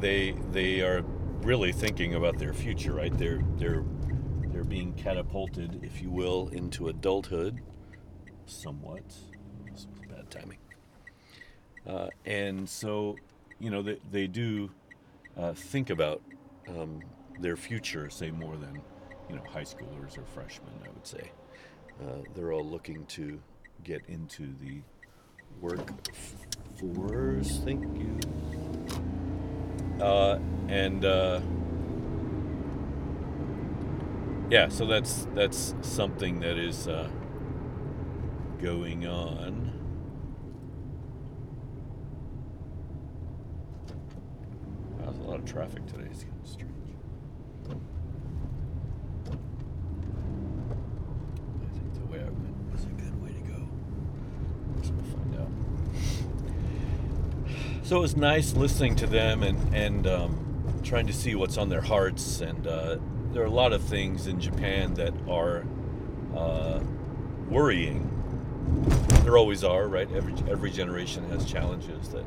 they 0.00 0.32
they 0.50 0.80
are 0.80 1.02
really 1.42 1.72
thinking 1.72 2.14
about 2.14 2.38
their 2.38 2.52
future. 2.52 2.94
Right? 2.94 3.16
They're 3.16 3.42
they're 3.56 3.84
they're 4.46 4.64
being 4.64 4.92
catapulted, 4.94 5.80
if 5.84 6.02
you 6.02 6.10
will, 6.10 6.48
into 6.48 6.88
adulthood, 6.88 7.60
somewhat. 8.48 9.04
This 9.70 9.86
was 9.86 10.00
bad 10.08 10.30
timing. 10.30 10.58
Uh, 11.86 12.08
and 12.26 12.68
so, 12.68 13.16
you 13.58 13.70
know, 13.70 13.82
they, 13.82 13.98
they 14.10 14.26
do 14.26 14.70
uh, 15.36 15.52
think 15.52 15.90
about 15.90 16.20
um, 16.68 17.00
their 17.40 17.56
future, 17.56 18.10
say, 18.10 18.30
more 18.30 18.56
than, 18.56 18.82
you 19.28 19.36
know, 19.36 19.42
high 19.52 19.62
schoolers 19.62 20.18
or 20.18 20.24
freshmen, 20.34 20.72
I 20.84 20.88
would 20.88 21.06
say. 21.06 21.30
Uh, 22.00 22.22
they're 22.34 22.52
all 22.52 22.64
looking 22.64 23.06
to 23.06 23.40
get 23.84 24.02
into 24.08 24.54
the 24.60 24.82
workforce. 25.60 26.00
Thank 27.64 27.82
you. 27.98 28.18
Uh, 30.00 30.38
and 30.68 31.04
uh, 31.04 31.40
yeah, 34.50 34.68
so 34.68 34.86
that's 34.86 35.26
that's 35.34 35.74
something 35.80 36.40
that 36.40 36.56
is 36.56 36.86
uh, 36.86 37.08
going 38.60 39.06
on. 39.06 39.72
There's 44.98 45.16
a 45.16 45.22
lot 45.22 45.38
of 45.38 45.44
traffic 45.44 45.86
today. 45.86 46.08
It's 46.10 46.24
kind 46.24 46.40
of 46.42 46.48
strange. 46.48 46.72
I 47.66 47.70
think 51.72 51.94
the 51.94 52.06
way 52.06 52.18
I 52.18 52.24
went 52.24 52.72
was 52.72 52.84
a 52.84 52.88
good 52.88 53.22
way 53.22 53.32
to 53.32 53.40
go. 53.40 53.68
So 54.82 54.92
we'll 54.92 55.04
find 55.16 55.36
out. 55.40 55.50
So 57.84 57.96
it 57.96 58.00
was 58.00 58.16
nice 58.16 58.54
listening 58.54 58.96
to 58.96 59.06
them 59.06 59.42
and 59.42 59.74
and 59.74 60.06
um, 60.06 60.80
trying 60.82 61.06
to 61.06 61.12
see 61.12 61.34
what's 61.34 61.56
on 61.56 61.68
their 61.68 61.80
hearts. 61.80 62.40
And 62.40 62.66
uh, 62.66 62.98
there 63.32 63.42
are 63.42 63.46
a 63.46 63.50
lot 63.50 63.72
of 63.72 63.82
things 63.82 64.26
in 64.26 64.40
Japan 64.40 64.94
that 64.94 65.14
are 65.28 65.64
uh, 66.36 66.80
worrying. 67.48 68.17
There 69.22 69.36
always 69.36 69.64
are, 69.64 69.86
right? 69.88 70.10
Every 70.12 70.34
every 70.50 70.70
generation 70.70 71.28
has 71.30 71.44
challenges 71.44 72.08
that 72.10 72.24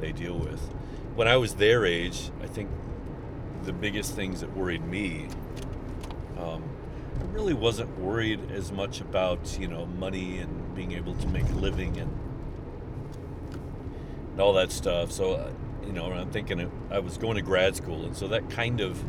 they 0.00 0.12
deal 0.12 0.38
with. 0.38 0.60
When 1.14 1.28
I 1.28 1.36
was 1.36 1.54
their 1.54 1.84
age, 1.84 2.30
I 2.42 2.46
think 2.46 2.70
the 3.64 3.72
biggest 3.72 4.14
things 4.14 4.40
that 4.40 4.56
worried 4.56 4.84
me. 4.84 5.28
Um, 6.38 6.64
I 7.20 7.24
really 7.34 7.52
wasn't 7.52 7.98
worried 7.98 8.50
as 8.50 8.72
much 8.72 9.00
about 9.00 9.58
you 9.60 9.68
know 9.68 9.86
money 9.86 10.38
and 10.38 10.74
being 10.74 10.92
able 10.92 11.14
to 11.16 11.26
make 11.28 11.48
a 11.50 11.54
living 11.54 11.98
and 11.98 12.10
and 14.40 14.40
all 14.40 14.54
that 14.54 14.72
stuff. 14.72 15.12
So, 15.12 15.34
uh, 15.34 15.50
you 15.84 15.92
know, 15.92 16.10
I'm 16.12 16.30
thinking 16.30 16.70
I 16.90 16.98
was 16.98 17.18
going 17.18 17.36
to 17.36 17.42
grad 17.42 17.76
school, 17.76 18.04
and 18.04 18.16
so 18.16 18.26
that 18.28 18.48
kind 18.48 18.80
of 18.80 19.04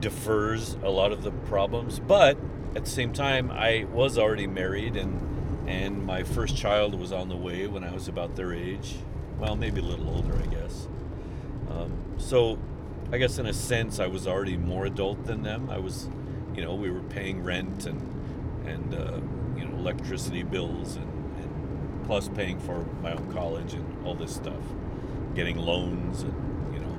defers 0.00 0.76
a 0.82 0.90
lot 0.90 1.12
of 1.12 1.22
the 1.22 1.30
problems. 1.30 2.00
But 2.00 2.38
at 2.76 2.84
the 2.84 2.90
same 2.90 3.14
time, 3.14 3.50
I 3.50 3.86
was 3.90 4.18
already 4.18 4.46
married, 4.46 4.96
and 4.96 5.66
and 5.66 6.04
my 6.04 6.22
first 6.22 6.56
child 6.56 6.94
was 6.94 7.10
on 7.10 7.28
the 7.28 7.36
way 7.36 7.66
when 7.66 7.82
I 7.82 7.92
was 7.92 8.06
about 8.06 8.36
their 8.36 8.52
age. 8.52 8.96
Well, 9.38 9.56
maybe 9.56 9.80
a 9.80 9.84
little 9.84 10.08
older, 10.10 10.36
I 10.36 10.46
guess. 10.46 10.86
Um, 11.70 11.92
so, 12.18 12.58
I 13.10 13.18
guess 13.18 13.38
in 13.38 13.46
a 13.46 13.52
sense, 13.52 13.98
I 13.98 14.06
was 14.06 14.26
already 14.26 14.56
more 14.56 14.86
adult 14.86 15.24
than 15.24 15.42
them. 15.42 15.68
I 15.70 15.78
was, 15.78 16.08
you 16.54 16.62
know, 16.62 16.74
we 16.74 16.90
were 16.90 17.00
paying 17.00 17.42
rent 17.42 17.86
and 17.86 18.00
and 18.66 18.94
uh, 18.94 19.20
you 19.58 19.66
know 19.66 19.74
electricity 19.78 20.42
bills 20.42 20.96
and, 20.96 21.06
and 21.38 22.04
plus 22.04 22.28
paying 22.28 22.60
for 22.60 22.84
my 23.02 23.12
own 23.12 23.32
college 23.32 23.72
and 23.72 24.06
all 24.06 24.14
this 24.14 24.34
stuff, 24.34 24.62
getting 25.34 25.56
loans 25.56 26.22
and 26.22 26.74
you 26.74 26.80
know, 26.80 26.92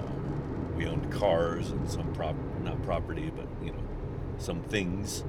um, 0.00 0.74
we 0.76 0.86
owned 0.86 1.12
cars 1.12 1.70
and 1.70 1.88
some 1.88 2.12
prop 2.14 2.34
not 2.64 2.82
property 2.82 3.30
but 3.34 3.47
some 4.38 4.62
things. 4.62 5.24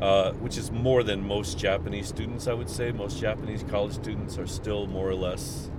Uh, 0.00 0.32
which 0.34 0.56
is 0.56 0.70
more 0.70 1.02
than 1.02 1.26
most 1.26 1.58
Japanese 1.58 2.08
students, 2.08 2.46
I 2.46 2.54
would 2.54 2.70
say. 2.70 2.90
Most 2.90 3.20
Japanese 3.20 3.62
college 3.64 3.92
students 3.92 4.38
are 4.38 4.46
still 4.46 4.86
more 4.86 5.06
or 5.06 5.14
less 5.14 5.70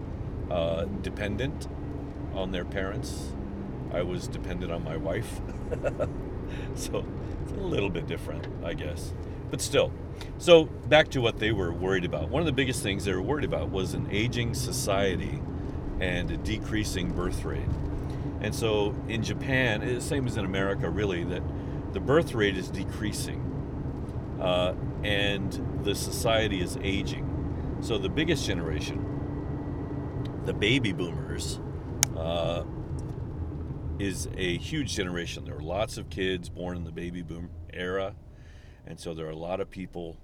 uh, 0.51 0.86
dependent 1.01 1.67
on 2.36 2.51
their 2.51 2.63
parents. 2.63 3.33
I 3.91 4.03
was 4.03 4.27
dependent 4.27 4.71
on 4.71 4.83
my 4.83 4.95
wife. 4.95 5.41
so 6.75 7.03
it's 7.41 7.51
a 7.51 7.55
little 7.55 7.89
bit 7.89 8.05
different, 8.05 8.48
I 8.63 8.75
guess. 8.75 9.12
But 9.50 9.60
still. 9.60 9.91
So 10.38 10.65
back 10.65 11.10
to 11.10 11.19
what 11.19 11.39
they 11.39 11.51
were 11.51 11.74
worried 11.74 12.05
about. 12.05 12.29
One 12.29 12.41
of 12.41 12.45
the 12.45 12.51
biggest 12.53 12.83
things 12.83 13.05
they 13.05 13.13
were 13.13 13.21
worried 13.24 13.45
about 13.45 13.71
was 13.71 13.95
an 13.95 14.07
aging 14.12 14.53
society 14.53 15.41
and 16.00 16.29
a 16.29 16.38
decreasing 16.38 17.12
birth 17.12 17.43
rate. 17.43 17.62
And 18.39 18.53
so 18.53 18.95
in 19.07 19.24
Japan, 19.24 19.81
the 19.81 20.01
same 20.01 20.27
as 20.27 20.38
in 20.38 20.45
America, 20.45 20.89
really, 20.89 21.24
that 21.25 21.43
the 21.93 22.00
birth 22.00 22.33
rate 22.33 22.57
is 22.57 22.69
decreasing 22.69 23.48
uh, 24.39 24.74
and 25.03 25.83
the 25.83 25.93
society 25.93 26.62
is 26.62 26.77
aging. 26.81 27.27
So 27.81 27.98
the 27.98 28.10
biggest 28.10 28.45
generation, 28.45 29.05
the 30.45 30.53
baby 30.53 30.93
boomers, 30.93 31.60
uh, 32.17 32.63
is 34.00 34.27
a 34.36 34.57
huge 34.57 34.95
generation. 34.95 35.45
There 35.45 35.57
are 35.57 35.62
lots 35.62 35.98
of 35.98 36.10
kids 36.10 36.50
born 36.50 36.77
in 36.77 36.83
the 36.83 36.91
baby 36.91 37.21
boom 37.21 37.50
era, 37.71 38.15
and 38.88 39.00
so 39.00 39.13
there 39.13 39.27
are 39.27 39.31
a 39.31 39.36
lot 39.36 39.60
of 39.60 39.69
people. 39.69 40.17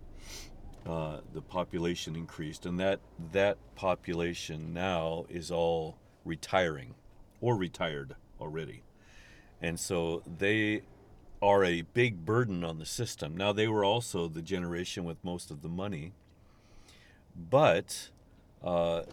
Uh, 0.85 1.19
the 1.33 1.41
population 1.41 2.15
increased, 2.15 2.65
and 2.65 2.79
that 2.79 3.01
that 3.33 3.57
population 3.75 4.73
now 4.73 5.25
is 5.29 5.51
all 5.51 5.97
retiring 6.23 6.95
or 7.41 7.57
retired 7.57 8.15
already, 8.39 8.83
and 9.61 9.77
so 9.77 10.23
they 10.37 10.81
are 11.41 11.63
a 11.63 11.81
big 11.81 12.25
burden 12.25 12.63
on 12.63 12.79
the 12.79 12.85
system. 12.85 13.37
Now 13.37 13.53
they 13.53 13.67
were 13.67 13.85
also 13.85 14.27
the 14.27 14.41
generation 14.41 15.03
with 15.03 15.23
most 15.23 15.51
of 15.51 15.61
the 15.61 15.69
money, 15.69 16.13
but 17.49 18.09
uh, 18.63 19.03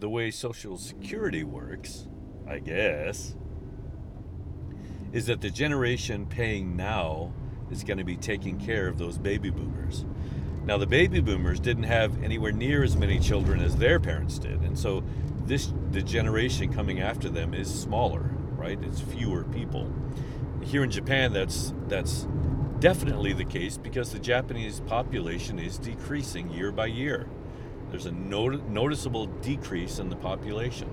the 0.00 0.08
way 0.08 0.30
Social 0.30 0.76
Security 0.76 1.44
works, 1.44 2.08
I 2.48 2.58
guess, 2.58 3.34
is 5.12 5.26
that 5.26 5.40
the 5.40 5.50
generation 5.50 6.26
paying 6.26 6.76
now 6.76 7.32
is 7.70 7.84
going 7.84 7.98
to 7.98 8.04
be 8.04 8.16
taking 8.16 8.58
care 8.58 8.88
of 8.88 8.98
those 8.98 9.18
baby 9.18 9.50
boomers. 9.50 10.04
Now, 10.64 10.78
the 10.78 10.86
baby 10.86 11.20
boomers 11.20 11.58
didn't 11.58 11.84
have 11.84 12.22
anywhere 12.22 12.52
near 12.52 12.82
as 12.82 12.96
many 12.96 13.18
children 13.18 13.60
as 13.60 13.76
their 13.76 13.98
parents 13.98 14.38
did, 14.38 14.60
and 14.60 14.78
so 14.78 15.02
this 15.44 15.72
the 15.90 16.02
generation 16.02 16.72
coming 16.72 17.00
after 17.00 17.28
them 17.28 17.52
is 17.52 17.72
smaller, 17.72 18.30
right? 18.56 18.78
It's 18.82 19.00
fewer 19.00 19.44
people. 19.44 19.92
Here 20.72 20.82
in 20.82 20.90
Japan, 20.90 21.34
that's 21.34 21.74
that's 21.86 22.26
definitely 22.80 23.34
the 23.34 23.44
case 23.44 23.76
because 23.76 24.10
the 24.10 24.18
Japanese 24.18 24.80
population 24.80 25.58
is 25.58 25.76
decreasing 25.76 26.48
year 26.48 26.72
by 26.72 26.86
year. 26.86 27.28
There's 27.90 28.06
a 28.06 28.10
not- 28.10 28.66
noticeable 28.70 29.26
decrease 29.26 29.98
in 29.98 30.08
the 30.08 30.16
population. 30.16 30.88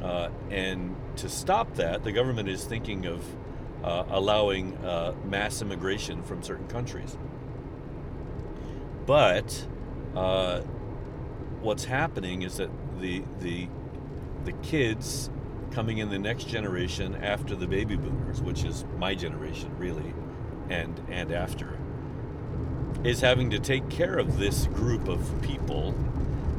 Uh, 0.00 0.28
and 0.52 0.94
to 1.16 1.28
stop 1.28 1.74
that, 1.74 2.04
the 2.04 2.12
government 2.12 2.48
is 2.48 2.64
thinking 2.64 3.06
of 3.06 3.24
uh, 3.82 4.04
allowing 4.08 4.76
uh, 4.76 5.14
mass 5.24 5.60
immigration 5.62 6.22
from 6.22 6.40
certain 6.40 6.68
countries. 6.68 7.18
But 9.04 9.66
uh, 10.14 10.60
what's 11.60 11.86
happening 11.86 12.42
is 12.42 12.58
that 12.58 12.70
the 13.00 13.24
the 13.40 13.66
the 14.44 14.52
kids 14.62 15.28
coming 15.70 15.98
in 15.98 16.10
the 16.10 16.18
next 16.18 16.48
generation 16.48 17.14
after 17.16 17.54
the 17.54 17.66
baby 17.66 17.96
boomers, 17.96 18.40
which 18.40 18.64
is 18.64 18.84
my 18.98 19.14
generation 19.14 19.70
really, 19.78 20.12
and 20.68 21.00
and 21.10 21.32
after, 21.32 21.78
is 23.04 23.20
having 23.20 23.50
to 23.50 23.58
take 23.58 23.88
care 23.88 24.18
of 24.18 24.38
this 24.38 24.66
group 24.66 25.08
of 25.08 25.42
people, 25.42 25.92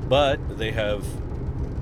but 0.07 0.57
they 0.57 0.71
have 0.71 1.05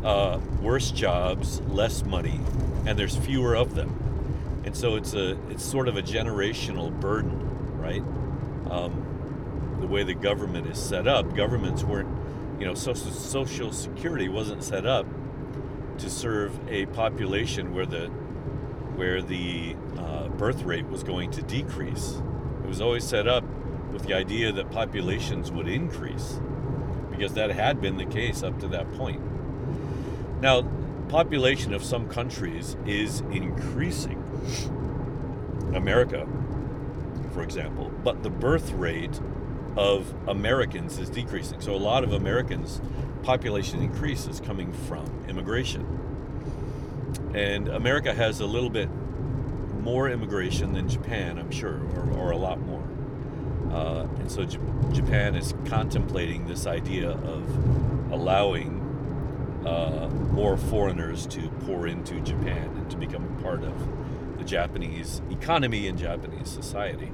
uh, 0.03 0.39
worse 0.61 0.91
jobs, 0.91 1.61
less 1.61 2.03
money, 2.03 2.39
and 2.85 2.97
there's 2.97 3.15
fewer 3.15 3.55
of 3.55 3.75
them, 3.75 4.61
and 4.65 4.75
so 4.75 4.95
it's 4.95 5.13
a 5.13 5.37
it's 5.49 5.63
sort 5.63 5.87
of 5.87 5.97
a 5.97 6.01
generational 6.01 6.97
burden, 6.99 7.77
right? 7.77 8.03
Um, 8.71 9.77
the 9.79 9.87
way 9.87 10.03
the 10.03 10.13
government 10.13 10.67
is 10.67 10.77
set 10.77 11.07
up, 11.07 11.35
governments 11.35 11.83
weren't, 11.83 12.09
you 12.59 12.65
know, 12.65 12.73
social 12.73 13.11
social 13.11 13.71
security 13.71 14.29
wasn't 14.29 14.63
set 14.63 14.85
up 14.85 15.05
to 15.99 16.09
serve 16.09 16.57
a 16.69 16.85
population 16.87 17.73
where 17.73 17.85
the 17.85 18.07
where 18.95 19.21
the 19.21 19.75
uh, 19.97 20.27
birth 20.29 20.63
rate 20.63 20.85
was 20.87 21.03
going 21.03 21.31
to 21.31 21.41
decrease. 21.41 22.21
It 22.63 22.67
was 22.67 22.81
always 22.81 23.03
set 23.03 23.27
up 23.27 23.43
with 23.91 24.03
the 24.03 24.13
idea 24.13 24.51
that 24.51 24.71
populations 24.71 25.51
would 25.51 25.67
increase 25.67 26.39
because 27.09 27.33
that 27.33 27.49
had 27.49 27.81
been 27.81 27.97
the 27.97 28.05
case 28.05 28.43
up 28.43 28.59
to 28.59 28.67
that 28.67 28.91
point. 28.93 29.21
Now, 30.41 30.63
population 31.09 31.73
of 31.73 31.83
some 31.83 32.07
countries 32.07 32.77
is 32.85 33.21
increasing. 33.31 34.23
America, 35.73 36.27
for 37.33 37.43
example, 37.43 37.91
but 38.03 38.23
the 38.23 38.29
birth 38.29 38.71
rate 38.71 39.19
of 39.79 40.13
Americans 40.27 40.99
is 40.99 41.09
decreasing. 41.09 41.61
So 41.61 41.73
a 41.73 41.77
lot 41.77 42.03
of 42.03 42.11
Americans 42.11 42.81
population 43.23 43.81
increase 43.81 44.27
is 44.27 44.41
coming 44.41 44.73
from 44.73 45.05
immigration. 45.29 45.85
And 47.33 47.69
America 47.69 48.13
has 48.13 48.41
a 48.41 48.45
little 48.45 48.69
bit 48.69 48.89
more 49.79 50.09
immigration 50.09 50.73
than 50.73 50.89
Japan, 50.89 51.39
I'm 51.39 51.49
sure, 51.49 51.79
or, 51.95 52.11
or 52.17 52.31
a 52.31 52.37
lot 52.37 52.59
more. 52.59 52.83
Uh, 53.71 54.01
and 54.19 54.29
so 54.29 54.43
J- 54.43 54.59
Japan 54.91 55.35
is 55.35 55.53
contemplating 55.65 56.45
this 56.45 56.67
idea 56.67 57.11
of 57.11 58.11
allowing 58.11 58.81
uh, 59.65 60.09
more 60.33 60.57
foreigners 60.57 61.25
to 61.27 61.47
pour 61.65 61.87
into 61.87 62.19
Japan 62.19 62.67
and 62.75 62.91
to 62.91 62.97
become 62.97 63.25
part 63.41 63.63
of 63.63 64.37
the 64.37 64.43
Japanese 64.43 65.21
economy 65.31 65.87
and 65.87 65.97
Japanese 65.97 66.49
society. 66.49 67.13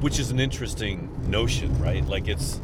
Which 0.00 0.18
is 0.18 0.30
an 0.30 0.40
interesting 0.40 1.10
notion, 1.28 1.78
right? 1.78 2.04
Like 2.06 2.26
it's 2.26 2.56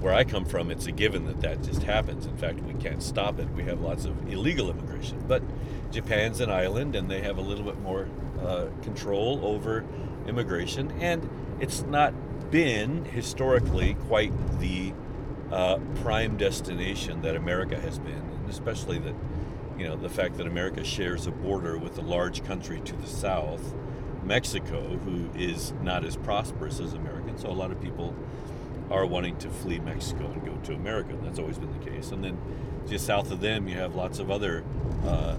where 0.00 0.12
I 0.12 0.24
come 0.24 0.44
from, 0.44 0.70
it's 0.70 0.86
a 0.86 0.92
given 0.92 1.24
that 1.26 1.40
that 1.40 1.62
just 1.62 1.82
happens. 1.84 2.26
In 2.26 2.36
fact, 2.36 2.60
we 2.60 2.74
can't 2.74 3.02
stop 3.02 3.38
it. 3.38 3.48
We 3.50 3.62
have 3.64 3.80
lots 3.80 4.04
of 4.04 4.30
illegal 4.30 4.68
immigration. 4.68 5.24
But 5.26 5.42
Japan's 5.90 6.40
an 6.40 6.50
island 6.50 6.94
and 6.94 7.10
they 7.10 7.22
have 7.22 7.38
a 7.38 7.40
little 7.40 7.64
bit 7.64 7.80
more 7.80 8.08
uh, 8.44 8.66
control 8.82 9.40
over 9.42 9.84
immigration. 10.26 10.90
And 11.00 11.30
it's 11.60 11.82
not 11.82 12.12
been 12.50 13.06
historically 13.06 13.94
quite 13.94 14.32
the 14.60 14.92
uh, 15.50 15.78
prime 16.02 16.36
destination 16.36 17.22
that 17.22 17.36
America 17.36 17.80
has 17.80 17.98
been, 17.98 18.12
and 18.12 18.50
especially 18.50 18.98
that, 18.98 19.14
you 19.78 19.86
know, 19.86 19.96
the 19.96 20.08
fact 20.08 20.36
that 20.36 20.46
America 20.46 20.84
shares 20.84 21.26
a 21.26 21.30
border 21.30 21.78
with 21.78 21.96
a 21.98 22.02
large 22.02 22.44
country 22.44 22.80
to 22.80 22.96
the 22.96 23.06
south, 23.06 23.74
Mexico, 24.24 24.80
who 24.80 25.28
is 25.38 25.72
not 25.82 26.04
as 26.04 26.16
prosperous 26.16 26.80
as 26.80 26.94
America. 26.94 27.32
So 27.36 27.48
a 27.48 27.50
lot 27.50 27.70
of 27.70 27.80
people 27.80 28.14
are 28.90 29.06
wanting 29.06 29.36
to 29.38 29.48
flee 29.48 29.78
Mexico 29.78 30.26
and 30.26 30.44
go 30.44 30.54
to 30.64 30.74
America. 30.74 31.16
That's 31.22 31.38
always 31.38 31.58
been 31.58 31.72
the 31.78 31.90
case. 31.90 32.10
And 32.12 32.22
then 32.22 32.38
just 32.86 33.06
south 33.06 33.30
of 33.30 33.40
them, 33.40 33.68
you 33.68 33.76
have 33.76 33.94
lots 33.94 34.18
of 34.18 34.30
other 34.30 34.64
uh, 35.04 35.36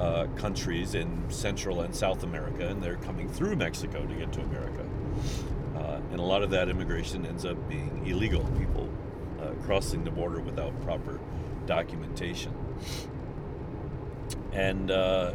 uh, 0.00 0.26
countries 0.36 0.94
in 0.94 1.30
Central 1.30 1.82
and 1.82 1.94
South 1.94 2.22
America, 2.22 2.66
and 2.66 2.82
they're 2.82 2.96
coming 2.96 3.28
through 3.28 3.56
Mexico 3.56 4.06
to 4.06 4.14
get 4.14 4.32
to 4.32 4.40
America. 4.40 4.84
Uh, 5.76 6.00
and 6.10 6.20
a 6.20 6.24
lot 6.24 6.42
of 6.42 6.50
that 6.50 6.68
immigration 6.68 7.26
ends 7.26 7.44
up 7.44 7.68
being 7.68 8.06
illegal. 8.06 8.44
People 8.58 8.88
uh, 9.40 9.50
crossing 9.64 10.04
the 10.04 10.10
border 10.10 10.40
without 10.40 10.78
proper 10.82 11.20
documentation. 11.66 12.54
And 14.52 14.90
uh, 14.90 15.34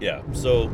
yeah, 0.00 0.22
so 0.32 0.70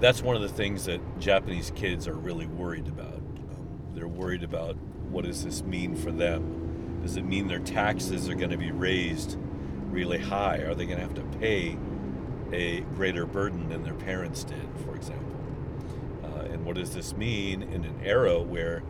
that's 0.00 0.22
one 0.22 0.36
of 0.36 0.42
the 0.42 0.48
things 0.48 0.86
that 0.86 1.00
Japanese 1.18 1.72
kids 1.74 2.08
are 2.08 2.14
really 2.14 2.46
worried 2.46 2.88
about. 2.88 3.14
Um, 3.14 3.68
they're 3.94 4.08
worried 4.08 4.42
about 4.42 4.76
what 5.10 5.24
does 5.24 5.44
this 5.44 5.62
mean 5.62 5.94
for 5.94 6.10
them? 6.10 7.00
Does 7.02 7.16
it 7.16 7.24
mean 7.24 7.48
their 7.48 7.58
taxes 7.58 8.28
are 8.28 8.34
going 8.34 8.50
to 8.50 8.58
be 8.58 8.70
raised 8.70 9.38
really 9.90 10.18
high? 10.18 10.58
Are 10.58 10.74
they 10.74 10.86
going 10.86 10.98
to 10.98 11.02
have 11.02 11.14
to 11.14 11.38
pay 11.38 11.76
a 12.52 12.80
greater 12.94 13.26
burden 13.26 13.68
than 13.68 13.82
their 13.82 13.94
parents 13.94 14.44
did, 14.44 14.68
for 14.84 14.94
example? 14.94 15.26
Uh, 16.24 16.52
and 16.52 16.64
what 16.64 16.76
does 16.76 16.94
this 16.94 17.16
mean 17.16 17.62
in 17.62 17.84
an 17.84 18.00
era 18.04 18.40
where 18.40 18.82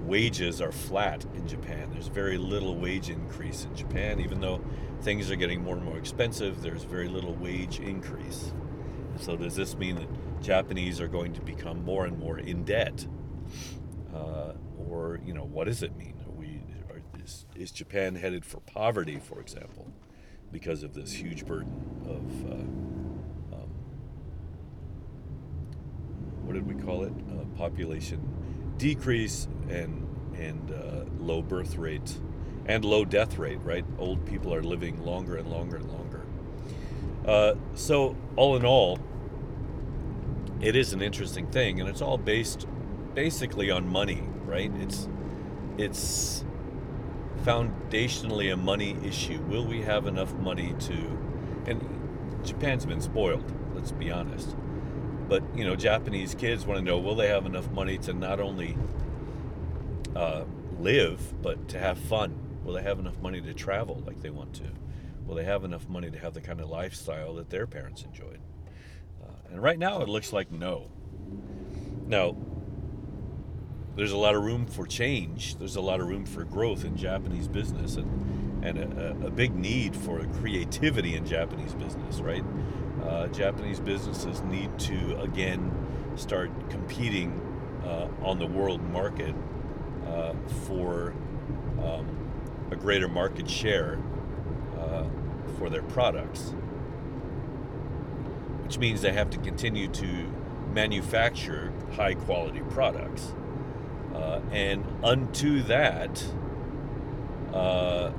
wages 0.00 0.60
are 0.60 0.72
flat 0.72 1.24
in 1.34 1.46
Japan. 1.46 1.90
There's 1.92 2.08
very 2.08 2.38
little 2.38 2.76
wage 2.76 3.10
increase 3.10 3.64
in 3.64 3.74
Japan, 3.74 4.20
even 4.20 4.40
though 4.40 4.60
things 5.02 5.30
are 5.30 5.36
getting 5.36 5.62
more 5.62 5.76
and 5.76 5.84
more 5.84 5.98
expensive. 5.98 6.62
There's 6.62 6.84
very 6.84 7.08
little 7.08 7.34
wage 7.34 7.80
increase. 7.80 8.52
So 9.18 9.36
does 9.36 9.56
this 9.56 9.76
mean 9.76 9.96
that 9.96 10.42
Japanese 10.42 11.00
are 11.00 11.08
going 11.08 11.32
to 11.34 11.40
become 11.40 11.84
more 11.84 12.06
and 12.06 12.18
more 12.18 12.38
in 12.38 12.64
debt? 12.64 13.06
Uh, 14.14 14.52
or 14.88 15.20
you 15.24 15.34
know, 15.34 15.44
what 15.44 15.64
does 15.64 15.82
it 15.82 15.96
mean? 15.96 16.14
Are 16.26 16.32
we 16.32 16.62
are, 16.90 17.00
is, 17.22 17.46
is 17.54 17.70
Japan 17.70 18.14
headed 18.14 18.44
for 18.44 18.60
poverty, 18.60 19.18
for 19.18 19.40
example, 19.40 19.90
because 20.52 20.82
of 20.82 20.94
this 20.94 21.12
huge 21.12 21.46
burden 21.46 21.72
of 22.04 22.50
uh, 22.50 23.56
um, 23.56 23.70
what 26.44 26.54
did 26.54 26.66
we 26.66 26.82
call 26.82 27.04
it? 27.04 27.12
Uh, 27.30 27.44
population 27.56 28.20
decrease 28.78 29.46
and 29.68 30.06
and 30.36 30.70
uh, 30.70 31.04
low 31.18 31.42
birth 31.42 31.76
rate 31.76 32.18
and 32.70 32.84
low 32.84 33.04
death 33.04 33.38
rate. 33.38 33.60
Right, 33.62 33.84
old 33.98 34.24
people 34.26 34.54
are 34.54 34.62
living 34.62 35.04
longer 35.04 35.36
and 35.36 35.48
longer 35.50 35.76
and 35.76 35.90
longer. 35.90 36.22
Uh, 37.26 37.54
so 37.74 38.16
all 38.36 38.56
in 38.56 38.64
all, 38.64 38.98
it 40.60 40.76
is 40.76 40.92
an 40.92 41.02
interesting 41.02 41.46
thing, 41.48 41.80
and 41.80 41.88
it's 41.88 42.02
all 42.02 42.18
based 42.18 42.66
basically 43.14 43.70
on 43.70 43.86
money, 43.88 44.22
right? 44.44 44.72
It's 44.76 45.08
it's 45.78 46.44
foundationally 47.44 48.52
a 48.52 48.56
money 48.56 48.96
issue. 49.04 49.40
Will 49.48 49.64
we 49.64 49.82
have 49.82 50.06
enough 50.06 50.32
money 50.34 50.74
to 50.80 51.18
and 51.66 51.80
Japan's 52.44 52.86
been 52.86 53.00
spoiled, 53.00 53.52
let's 53.74 53.92
be 53.92 54.10
honest. 54.10 54.56
But, 55.28 55.42
you 55.54 55.64
know, 55.64 55.76
Japanese 55.76 56.34
kids 56.34 56.66
want 56.66 56.78
to 56.78 56.84
know 56.84 56.98
will 56.98 57.14
they 57.14 57.28
have 57.28 57.46
enough 57.46 57.70
money 57.70 57.98
to 57.98 58.12
not 58.12 58.40
only 58.40 58.76
uh, 60.16 60.44
live, 60.78 61.42
but 61.42 61.68
to 61.68 61.78
have 61.78 61.98
fun? 61.98 62.34
Will 62.64 62.74
they 62.74 62.82
have 62.82 62.98
enough 62.98 63.18
money 63.20 63.40
to 63.40 63.54
travel 63.54 64.02
like 64.06 64.20
they 64.20 64.30
want 64.30 64.54
to? 64.54 64.64
Will 65.26 65.34
they 65.34 65.44
have 65.44 65.64
enough 65.64 65.88
money 65.88 66.10
to 66.10 66.18
have 66.18 66.34
the 66.34 66.40
kind 66.40 66.60
of 66.60 66.68
lifestyle 66.68 67.34
that 67.34 67.50
their 67.50 67.66
parents 67.66 68.02
enjoyed? 68.02 68.40
Uh, 69.22 69.52
and 69.52 69.62
right 69.62 69.78
now 69.78 70.00
it 70.02 70.08
looks 70.08 70.32
like 70.32 70.50
no. 70.50 70.90
Now, 72.06 72.36
there's 73.96 74.12
a 74.12 74.16
lot 74.16 74.34
of 74.34 74.42
room 74.42 74.66
for 74.66 74.86
change. 74.86 75.56
There's 75.56 75.76
a 75.76 75.80
lot 75.80 76.00
of 76.00 76.08
room 76.08 76.24
for 76.24 76.44
growth 76.44 76.84
in 76.84 76.96
Japanese 76.96 77.48
business 77.48 77.96
and, 77.96 78.64
and 78.64 78.78
a, 78.78 79.26
a 79.26 79.30
big 79.30 79.54
need 79.54 79.94
for 79.94 80.24
creativity 80.40 81.14
in 81.14 81.26
Japanese 81.26 81.74
business, 81.74 82.20
right? 82.20 82.44
Uh, 83.04 83.26
Japanese 83.28 83.80
businesses 83.80 84.42
need 84.42 84.76
to, 84.78 85.20
again, 85.20 85.72
start 86.16 86.50
competing 86.70 87.40
uh, 87.84 88.08
on 88.22 88.38
the 88.38 88.46
world 88.46 88.82
market 88.82 89.34
uh, 90.06 90.34
for 90.66 91.14
um, 91.82 92.19
a 92.70 92.76
greater 92.76 93.08
market 93.08 93.48
share 93.48 93.98
uh, 94.78 95.04
for 95.58 95.68
their 95.70 95.82
products, 95.82 96.54
which 98.62 98.78
means 98.78 99.02
they 99.02 99.12
have 99.12 99.30
to 99.30 99.38
continue 99.38 99.88
to 99.88 100.06
manufacture 100.72 101.72
high 101.92 102.14
quality 102.14 102.60
products. 102.70 103.34
Uh, 104.14 104.40
and 104.52 104.84
unto 105.02 105.62
that 105.62 106.24
uh, 107.52 108.10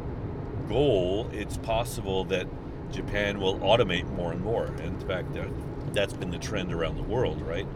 goal, 0.68 1.30
it's 1.32 1.58
possible 1.58 2.24
that 2.26 2.48
Japan 2.92 3.40
will 3.40 3.58
automate 3.60 4.10
more 4.16 4.32
and 4.32 4.42
more. 4.42 4.66
And 4.66 5.02
in 5.02 5.08
fact, 5.08 5.34
that, 5.34 5.48
that's 5.94 6.14
been 6.14 6.32
the 6.32 6.38
trend 6.38 6.74
around 6.74 6.98
the 6.98 7.04
world, 7.04 7.42
right? 7.42 7.68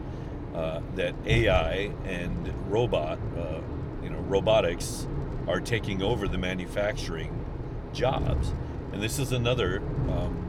Uh, 0.54 0.80
that 0.94 1.14
AI 1.26 1.92
and 2.04 2.52
robot, 2.70 3.18
uh, 3.38 3.60
you 4.02 4.10
know, 4.10 4.18
robotics 4.20 5.06
are 5.46 5.60
taking 5.60 6.02
over 6.02 6.26
the 6.28 6.38
manufacturing 6.38 7.44
jobs. 7.92 8.52
And 8.92 9.02
this 9.02 9.18
is 9.18 9.32
another 9.32 9.78
um, 10.08 10.48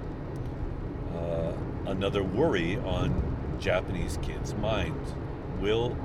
uh, 1.14 1.54
another 1.90 2.24
worry 2.24 2.78
on 2.78 3.58
Japanese 3.60 4.18
kids' 4.22 4.54
minds. 4.56 5.14
Will 5.60 5.98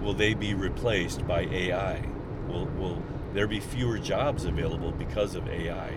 will 0.00 0.14
they 0.14 0.34
be 0.34 0.54
replaced 0.54 1.26
by 1.26 1.42
AI? 1.42 2.02
Will 2.48 2.66
will 2.66 3.02
there 3.32 3.46
be 3.46 3.60
fewer 3.60 3.98
jobs 3.98 4.44
available 4.44 4.92
because 4.92 5.34
of 5.34 5.48
AI? 5.48 5.92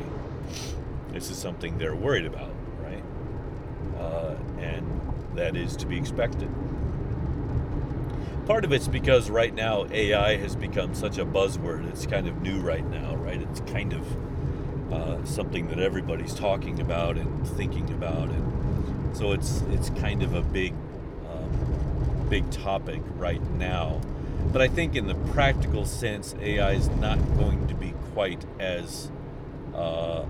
This 1.12 1.29
is 1.29 1.38
something 1.38 1.77
they're 1.77 1.95
worried 1.95 2.25
about, 2.25 2.53
right? 2.81 3.03
Uh, 3.97 4.35
and 4.59 4.85
that 5.35 5.55
is 5.55 5.75
to 5.77 5.85
be 5.85 5.97
expected. 5.97 6.49
Part 8.49 8.65
of 8.65 8.73
it's 8.73 8.88
because 8.88 9.29
right 9.29 9.53
now 9.53 9.85
AI 9.91 10.35
has 10.38 10.55
become 10.55 10.95
such 10.95 11.19
a 11.19 11.23
buzzword. 11.23 11.88
It's 11.88 12.07
kind 12.07 12.27
of 12.27 12.41
new 12.41 12.59
right 12.59 12.83
now, 12.89 13.15
right? 13.17 13.39
It's 13.39 13.59
kind 13.59 13.93
of 13.93 14.91
uh, 14.91 15.23
something 15.23 15.67
that 15.67 15.77
everybody's 15.77 16.33
talking 16.33 16.79
about 16.79 17.15
and 17.15 17.47
thinking 17.49 17.88
about, 17.93 18.29
and 18.29 19.15
so 19.15 19.33
it's 19.33 19.62
it's 19.69 19.91
kind 19.91 20.23
of 20.23 20.33
a 20.33 20.41
big 20.41 20.73
um, 21.31 22.25
big 22.27 22.49
topic 22.49 23.03
right 23.17 23.39
now. 23.51 24.01
But 24.51 24.63
I 24.63 24.67
think 24.67 24.95
in 24.95 25.05
the 25.05 25.13
practical 25.31 25.85
sense, 25.85 26.33
AI 26.41 26.71
is 26.71 26.89
not 26.89 27.19
going 27.38 27.67
to 27.67 27.75
be 27.75 27.93
quite 28.15 28.43
as 28.59 29.12
uh, 29.75 30.25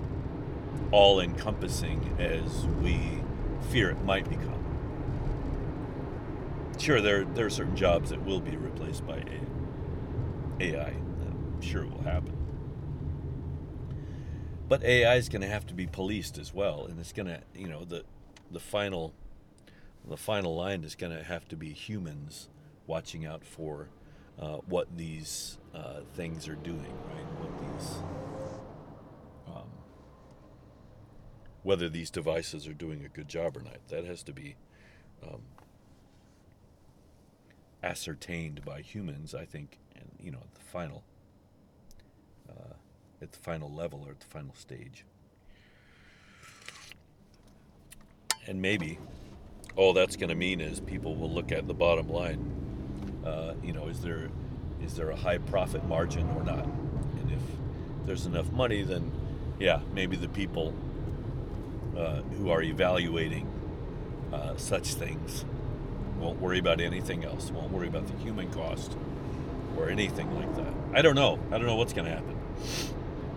all 0.90 1.20
encompassing 1.20 2.14
as 2.18 2.66
we 2.82 3.00
fear 3.70 3.88
it 3.88 4.04
might 4.04 4.28
become. 4.28 4.59
Sure, 6.80 7.02
there, 7.02 7.26
there 7.26 7.44
are 7.44 7.50
certain 7.50 7.76
jobs 7.76 8.08
that 8.08 8.24
will 8.24 8.40
be 8.40 8.56
replaced 8.56 9.06
by 9.06 9.22
AI. 10.58 10.88
I'm 10.88 11.60
sure 11.60 11.82
it 11.82 11.90
will 11.90 12.00
happen. 12.00 12.34
But 14.66 14.82
AI 14.82 15.16
is 15.16 15.28
going 15.28 15.42
to 15.42 15.48
have 15.48 15.66
to 15.66 15.74
be 15.74 15.86
policed 15.86 16.38
as 16.38 16.54
well, 16.54 16.86
and 16.86 16.98
it's 16.98 17.12
going 17.12 17.26
to, 17.26 17.42
you 17.54 17.68
know, 17.68 17.84
the 17.84 18.04
the 18.50 18.60
final 18.60 19.12
the 20.08 20.16
final 20.16 20.56
line 20.56 20.82
is 20.82 20.94
going 20.94 21.14
to 21.14 21.22
have 21.22 21.46
to 21.48 21.56
be 21.56 21.70
humans 21.74 22.48
watching 22.86 23.26
out 23.26 23.44
for 23.44 23.90
uh, 24.38 24.56
what 24.66 24.96
these 24.96 25.58
uh, 25.74 26.00
things 26.14 26.48
are 26.48 26.54
doing, 26.54 26.80
right? 26.80 27.26
What 27.40 27.78
these 27.78 27.90
um, 29.48 29.68
whether 31.62 31.90
these 31.90 32.10
devices 32.10 32.66
are 32.66 32.72
doing 32.72 33.04
a 33.04 33.08
good 33.08 33.28
job 33.28 33.54
or 33.58 33.60
not. 33.60 33.86
That 33.88 34.06
has 34.06 34.22
to 34.22 34.32
be 34.32 34.56
um, 35.22 35.42
ascertained 37.82 38.64
by 38.64 38.80
humans, 38.80 39.34
I 39.34 39.44
think, 39.44 39.78
and 39.94 40.08
you 40.18 40.30
know, 40.30 40.38
at 40.38 40.54
the 40.54 40.60
final, 40.60 41.02
uh, 42.48 42.74
at 43.22 43.32
the 43.32 43.38
final 43.38 43.72
level 43.72 44.04
or 44.06 44.12
at 44.12 44.20
the 44.20 44.26
final 44.26 44.54
stage. 44.54 45.04
And 48.46 48.60
maybe 48.60 48.98
all 49.76 49.92
that's 49.92 50.16
going 50.16 50.30
to 50.30 50.34
mean 50.34 50.60
is 50.60 50.80
people 50.80 51.14
will 51.14 51.30
look 51.30 51.52
at 51.52 51.66
the 51.66 51.74
bottom 51.74 52.08
line. 52.08 53.20
Uh, 53.24 53.54
you 53.62 53.72
know, 53.72 53.86
is 53.86 54.00
there 54.00 54.28
is 54.82 54.96
there 54.96 55.10
a 55.10 55.16
high 55.16 55.38
profit 55.38 55.84
margin 55.84 56.28
or 56.30 56.42
not? 56.42 56.64
And 56.64 57.30
if 57.30 57.40
there's 58.06 58.26
enough 58.26 58.50
money, 58.50 58.82
then 58.82 59.12
yeah, 59.58 59.80
maybe 59.94 60.16
the 60.16 60.28
people 60.28 60.74
uh, 61.96 62.22
who 62.38 62.50
are 62.50 62.62
evaluating 62.62 63.46
uh, 64.32 64.56
such 64.56 64.94
things 64.94 65.44
won't 66.20 66.40
worry 66.40 66.58
about 66.58 66.80
anything 66.80 67.24
else, 67.24 67.50
won't 67.50 67.72
worry 67.72 67.88
about 67.88 68.06
the 68.06 68.16
human 68.22 68.50
cost 68.52 68.96
or 69.76 69.88
anything 69.88 70.32
like 70.34 70.54
that. 70.56 70.72
I 70.92 71.02
don't 71.02 71.14
know. 71.14 71.38
I 71.50 71.58
don't 71.58 71.66
know 71.66 71.76
what's 71.76 71.92
going 71.92 72.06
to 72.06 72.12
happen. 72.12 72.36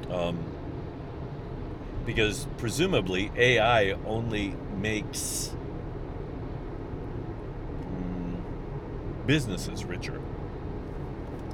Um, 0.10 0.40
because 2.06 2.48
presumably 2.58 3.32
AI 3.36 3.94
only 4.06 4.56
makes 4.78 5.56
mm, 7.86 8.42
businesses 9.26 9.86
richer. 9.86 10.22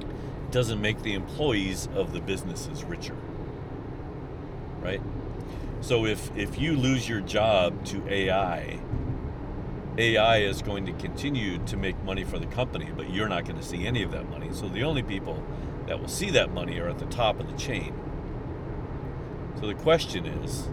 It 0.00 0.50
doesn't 0.50 0.80
make 0.80 1.02
the 1.02 1.14
employees 1.14 1.88
of 1.94 2.12
the 2.12 2.20
businesses 2.20 2.82
richer. 2.82 3.16
Right? 4.80 5.00
So 5.80 6.04
if 6.04 6.36
if 6.36 6.58
you 6.58 6.76
lose 6.76 7.08
your 7.08 7.20
job 7.20 7.84
to 7.86 8.06
AI, 8.08 8.78
AI 9.98 10.38
is 10.38 10.62
going 10.62 10.86
to 10.86 10.92
continue 10.92 11.58
to 11.66 11.76
make 11.76 12.02
money 12.04 12.24
for 12.24 12.38
the 12.38 12.46
company, 12.46 12.90
but 12.96 13.10
you're 13.10 13.28
not 13.28 13.44
going 13.44 13.58
to 13.58 13.64
see 13.64 13.86
any 13.86 14.02
of 14.02 14.12
that 14.12 14.28
money. 14.30 14.48
So 14.52 14.68
the 14.68 14.82
only 14.82 15.02
people 15.02 15.42
that 15.86 16.00
will 16.00 16.08
see 16.08 16.30
that 16.30 16.52
money 16.52 16.78
are 16.78 16.88
at 16.88 16.98
the 16.98 17.06
top 17.06 17.40
of 17.40 17.50
the 17.50 17.56
chain. 17.56 17.92
So 19.60 19.66
the 19.66 19.74
question 19.74 20.26
is, 20.26 20.68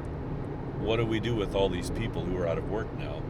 what 0.79 0.97
do 0.97 1.05
we 1.05 1.19
do 1.19 1.35
with 1.35 1.55
all 1.55 1.69
these 1.69 1.89
people 1.89 2.23
who 2.23 2.37
are 2.37 2.47
out 2.47 2.57
of 2.57 2.69
work 2.69 2.93
now? 2.97 3.21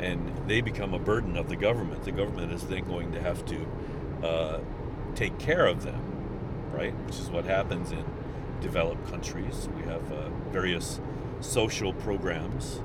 And 0.00 0.48
they 0.48 0.60
become 0.60 0.94
a 0.94 0.98
burden 0.98 1.36
of 1.36 1.48
the 1.48 1.56
government. 1.56 2.04
The 2.04 2.12
government 2.12 2.52
is 2.52 2.62
then 2.64 2.84
going 2.84 3.12
to 3.12 3.20
have 3.20 3.44
to 3.46 4.26
uh, 4.26 4.60
take 5.14 5.38
care 5.38 5.66
of 5.66 5.84
them, 5.84 6.00
right? 6.72 6.94
Which 7.06 7.18
is 7.18 7.30
what 7.30 7.44
happens 7.44 7.92
in 7.92 8.04
developed 8.60 9.08
countries. 9.08 9.68
We 9.76 9.82
have 9.82 10.10
uh, 10.10 10.30
various 10.50 11.00
social 11.40 11.92
programs, 11.92 12.80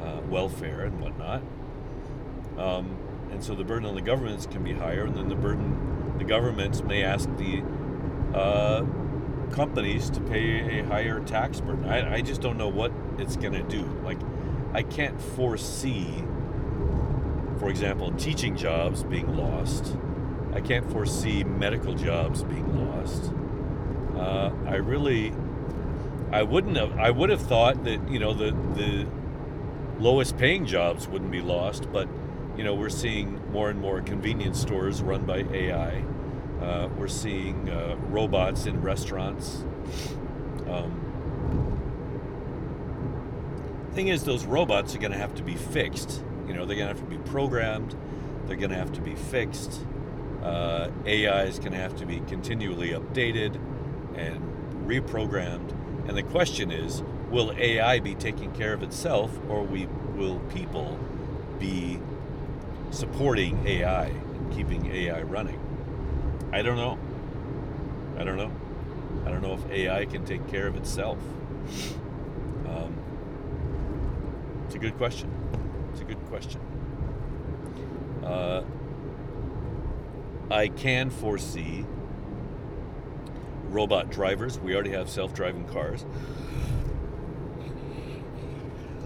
uh, 0.00 0.20
welfare, 0.28 0.82
and 0.82 1.00
whatnot. 1.00 1.42
Um, 2.58 2.96
and 3.30 3.42
so 3.42 3.54
the 3.54 3.64
burden 3.64 3.88
on 3.88 3.94
the 3.94 4.00
governments 4.00 4.46
can 4.46 4.64
be 4.64 4.72
higher, 4.72 5.04
and 5.04 5.14
then 5.14 5.28
the 5.28 5.34
burden, 5.34 6.14
the 6.18 6.24
governments 6.24 6.82
may 6.82 7.02
ask 7.02 7.28
the 7.36 7.62
uh, 8.34 8.84
companies 9.52 10.10
to 10.10 10.20
pay 10.20 10.80
a 10.80 10.84
higher 10.84 11.20
tax 11.20 11.60
burden. 11.60 11.84
I, 11.84 12.16
I 12.16 12.20
just 12.22 12.40
don't 12.40 12.56
know 12.56 12.68
what 12.68 12.92
it's 13.18 13.36
going 13.36 13.52
to 13.52 13.62
do. 13.62 13.82
Like, 14.04 14.18
I 14.72 14.82
can't 14.82 15.20
foresee, 15.20 16.24
for 17.58 17.68
example, 17.68 18.12
teaching 18.12 18.56
jobs 18.56 19.02
being 19.02 19.36
lost. 19.36 19.96
I 20.54 20.60
can't 20.60 20.90
foresee 20.90 21.44
medical 21.44 21.94
jobs 21.94 22.42
being 22.42 22.90
lost. 22.90 23.32
Uh, 24.16 24.50
I 24.66 24.76
really, 24.76 25.32
I 26.32 26.42
wouldn't 26.42 26.76
have. 26.76 26.98
I 26.98 27.10
would 27.10 27.28
have 27.28 27.42
thought 27.42 27.84
that 27.84 28.08
you 28.10 28.18
know 28.18 28.32
the 28.32 28.52
the 28.74 29.06
lowest 29.98 30.38
paying 30.38 30.64
jobs 30.64 31.06
wouldn't 31.06 31.30
be 31.30 31.42
lost, 31.42 31.92
but 31.92 32.08
you 32.56 32.64
know 32.64 32.74
we're 32.74 32.88
seeing 32.88 33.40
more 33.52 33.70
and 33.70 33.80
more 33.80 34.00
convenience 34.00 34.60
stores 34.60 35.02
run 35.02 35.24
by 35.24 35.44
AI. 35.52 36.02
Uh, 36.60 36.88
we're 36.96 37.08
seeing 37.08 37.68
uh, 37.68 37.96
robots 38.08 38.66
in 38.66 38.80
restaurants. 38.80 39.64
Um, 40.66 41.06
thing 43.96 44.08
is, 44.08 44.24
those 44.24 44.44
robots 44.44 44.94
are 44.94 44.98
going 44.98 45.12
to 45.12 45.18
have 45.18 45.34
to 45.34 45.42
be 45.42 45.54
fixed. 45.54 46.22
You 46.46 46.54
know, 46.54 46.66
they're 46.66 46.76
going 46.76 46.88
to 46.88 46.94
have 46.94 47.00
to 47.00 47.16
be 47.16 47.18
programmed. 47.30 47.96
They're 48.46 48.56
going 48.56 48.70
to 48.70 48.76
have 48.76 48.92
to 48.92 49.00
be 49.00 49.14
fixed. 49.14 49.80
Uh, 50.42 50.90
AI 51.06 51.44
is 51.44 51.58
going 51.58 51.72
to 51.72 51.78
have 51.78 51.96
to 51.96 52.06
be 52.06 52.20
continually 52.20 52.90
updated 52.90 53.58
and 54.14 54.40
reprogrammed. 54.86 55.72
And 56.08 56.16
the 56.16 56.22
question 56.22 56.70
is, 56.70 57.02
will 57.30 57.52
AI 57.58 57.98
be 58.00 58.14
taking 58.14 58.52
care 58.52 58.74
of 58.74 58.82
itself, 58.82 59.36
or 59.48 59.62
we 59.62 59.86
will 60.14 60.40
people 60.54 60.98
be 61.58 61.98
supporting 62.90 63.66
AI 63.66 64.06
and 64.06 64.54
keeping 64.54 64.86
AI 64.86 65.22
running? 65.22 65.60
I 66.52 66.62
don't 66.62 66.76
know. 66.76 66.98
I 68.18 68.24
don't 68.24 68.36
know. 68.36 68.52
I 69.26 69.30
don't 69.30 69.42
know 69.42 69.54
if 69.54 69.70
AI 69.70 70.06
can 70.06 70.24
take 70.24 70.46
care 70.48 70.66
of 70.66 70.76
itself. 70.76 71.18
Um, 72.66 72.96
it's 74.64 74.74
a 74.74 74.78
good 74.78 74.96
question. 74.96 75.30
It's 75.92 76.00
a 76.00 76.04
good 76.04 76.24
question. 76.26 76.60
Uh, 78.24 78.62
I 80.50 80.68
can 80.68 81.10
foresee 81.10 81.84
robot 83.68 84.10
drivers. 84.10 84.58
We 84.58 84.74
already 84.74 84.90
have 84.90 85.10
self 85.10 85.34
driving 85.34 85.66
cars. 85.66 86.06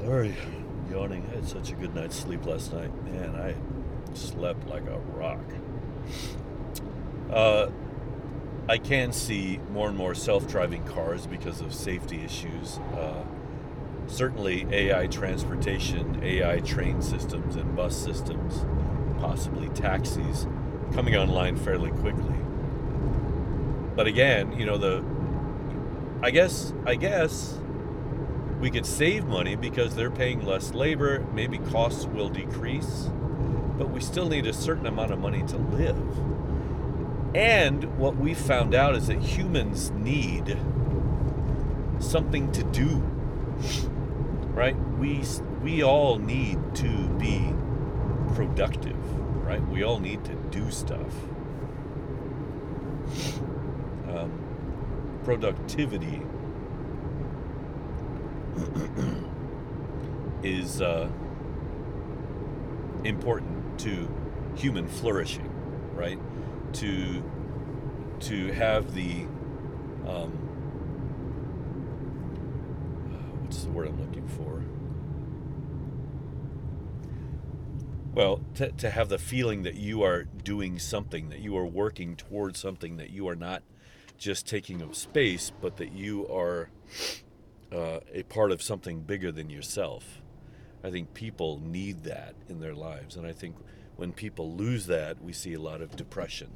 Sorry, 0.04 0.36
yawning. 0.90 1.26
I 1.30 1.36
had 1.36 1.46
such 1.46 1.70
a 1.70 1.74
good 1.74 1.94
night's 1.94 2.16
sleep 2.16 2.46
last 2.46 2.72
night. 2.72 2.90
Man, 3.04 3.36
I 3.36 3.54
slept 4.14 4.68
like 4.68 4.86
a 4.86 4.98
rock. 5.16 5.44
Uh, 7.30 7.68
I 8.68 8.78
can 8.78 9.12
see 9.12 9.58
more 9.72 9.88
and 9.88 9.96
more 9.96 10.14
self 10.14 10.48
driving 10.48 10.84
cars 10.84 11.26
because 11.26 11.60
of 11.60 11.74
safety 11.74 12.22
issues. 12.24 12.78
Uh, 12.96 13.24
certainly, 14.06 14.66
AI 14.70 15.06
transportation, 15.06 16.20
AI 16.22 16.60
train 16.60 17.02
systems, 17.02 17.56
and 17.56 17.74
bus 17.76 17.96
systems, 17.96 18.64
possibly 19.20 19.68
taxis, 19.70 20.46
coming 20.92 21.16
online 21.16 21.56
fairly 21.56 21.90
quickly. 21.90 22.36
But 23.96 24.06
again, 24.06 24.52
you 24.58 24.66
know, 24.66 24.78
the. 24.78 25.04
I 26.22 26.30
guess, 26.30 26.74
I 26.86 26.96
guess 26.96 27.58
we 28.60 28.70
could 28.70 28.84
save 28.84 29.24
money 29.26 29.56
because 29.56 29.94
they're 29.94 30.10
paying 30.10 30.44
less 30.44 30.74
labor, 30.74 31.26
maybe 31.32 31.58
costs 31.58 32.04
will 32.06 32.28
decrease, 32.28 33.08
but 33.80 33.90
we 33.90 33.98
still 33.98 34.28
need 34.28 34.46
a 34.46 34.52
certain 34.52 34.84
amount 34.84 35.10
of 35.10 35.18
money 35.18 35.42
to 35.42 35.56
live. 35.56 35.96
And 37.34 37.96
what 37.96 38.14
we 38.14 38.34
found 38.34 38.74
out 38.74 38.94
is 38.94 39.06
that 39.06 39.18
humans 39.20 39.90
need 39.92 40.58
something 41.98 42.52
to 42.52 42.62
do. 42.62 42.98
Right? 44.52 44.76
We 44.98 45.24
we 45.62 45.82
all 45.82 46.18
need 46.18 46.58
to 46.74 47.08
be 47.18 47.54
productive, 48.34 48.98
right? 49.46 49.66
We 49.66 49.82
all 49.82 49.98
need 49.98 50.26
to 50.26 50.34
do 50.50 50.70
stuff. 50.70 51.14
Um, 54.10 54.30
productivity 55.24 56.20
is 60.42 60.82
uh, 60.82 61.08
important 63.04 63.59
to 63.82 64.08
human 64.56 64.88
flourishing, 64.88 65.50
right? 65.94 66.18
To 66.74 67.24
to 68.20 68.52
have 68.52 68.94
the 68.94 69.26
um, 70.06 70.32
what's 73.40 73.64
the 73.64 73.70
word 73.70 73.88
I'm 73.88 74.00
looking 74.00 74.28
for? 74.28 74.62
Well, 78.12 78.40
to, 78.56 78.70
to 78.72 78.90
have 78.90 79.08
the 79.08 79.18
feeling 79.18 79.62
that 79.62 79.76
you 79.76 80.02
are 80.02 80.24
doing 80.24 80.78
something, 80.78 81.28
that 81.30 81.38
you 81.38 81.56
are 81.56 81.64
working 81.64 82.16
towards 82.16 82.58
something, 82.58 82.96
that 82.96 83.10
you 83.10 83.28
are 83.28 83.36
not 83.36 83.62
just 84.18 84.46
taking 84.46 84.82
up 84.82 84.94
space, 84.94 85.52
but 85.60 85.76
that 85.76 85.92
you 85.92 86.28
are 86.28 86.68
uh, 87.72 88.00
a 88.12 88.24
part 88.24 88.50
of 88.50 88.62
something 88.62 89.00
bigger 89.02 89.32
than 89.32 89.48
yourself. 89.48 90.19
I 90.82 90.90
think 90.90 91.14
people 91.14 91.60
need 91.62 92.04
that 92.04 92.34
in 92.48 92.60
their 92.60 92.74
lives, 92.74 93.16
and 93.16 93.26
I 93.26 93.32
think 93.32 93.56
when 93.96 94.12
people 94.12 94.54
lose 94.54 94.86
that, 94.86 95.22
we 95.22 95.32
see 95.32 95.54
a 95.54 95.60
lot 95.60 95.82
of 95.82 95.94
depression, 95.96 96.48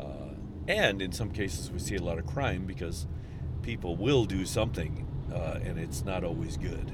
uh, 0.00 0.34
and 0.66 1.00
in 1.00 1.12
some 1.12 1.30
cases, 1.30 1.70
we 1.70 1.78
see 1.78 1.96
a 1.96 2.02
lot 2.02 2.18
of 2.18 2.26
crime 2.26 2.66
because 2.66 3.06
people 3.62 3.96
will 3.96 4.24
do 4.24 4.44
something, 4.44 5.06
uh, 5.32 5.58
and 5.64 5.78
it's 5.78 6.04
not 6.04 6.24
always 6.24 6.56
good. 6.56 6.92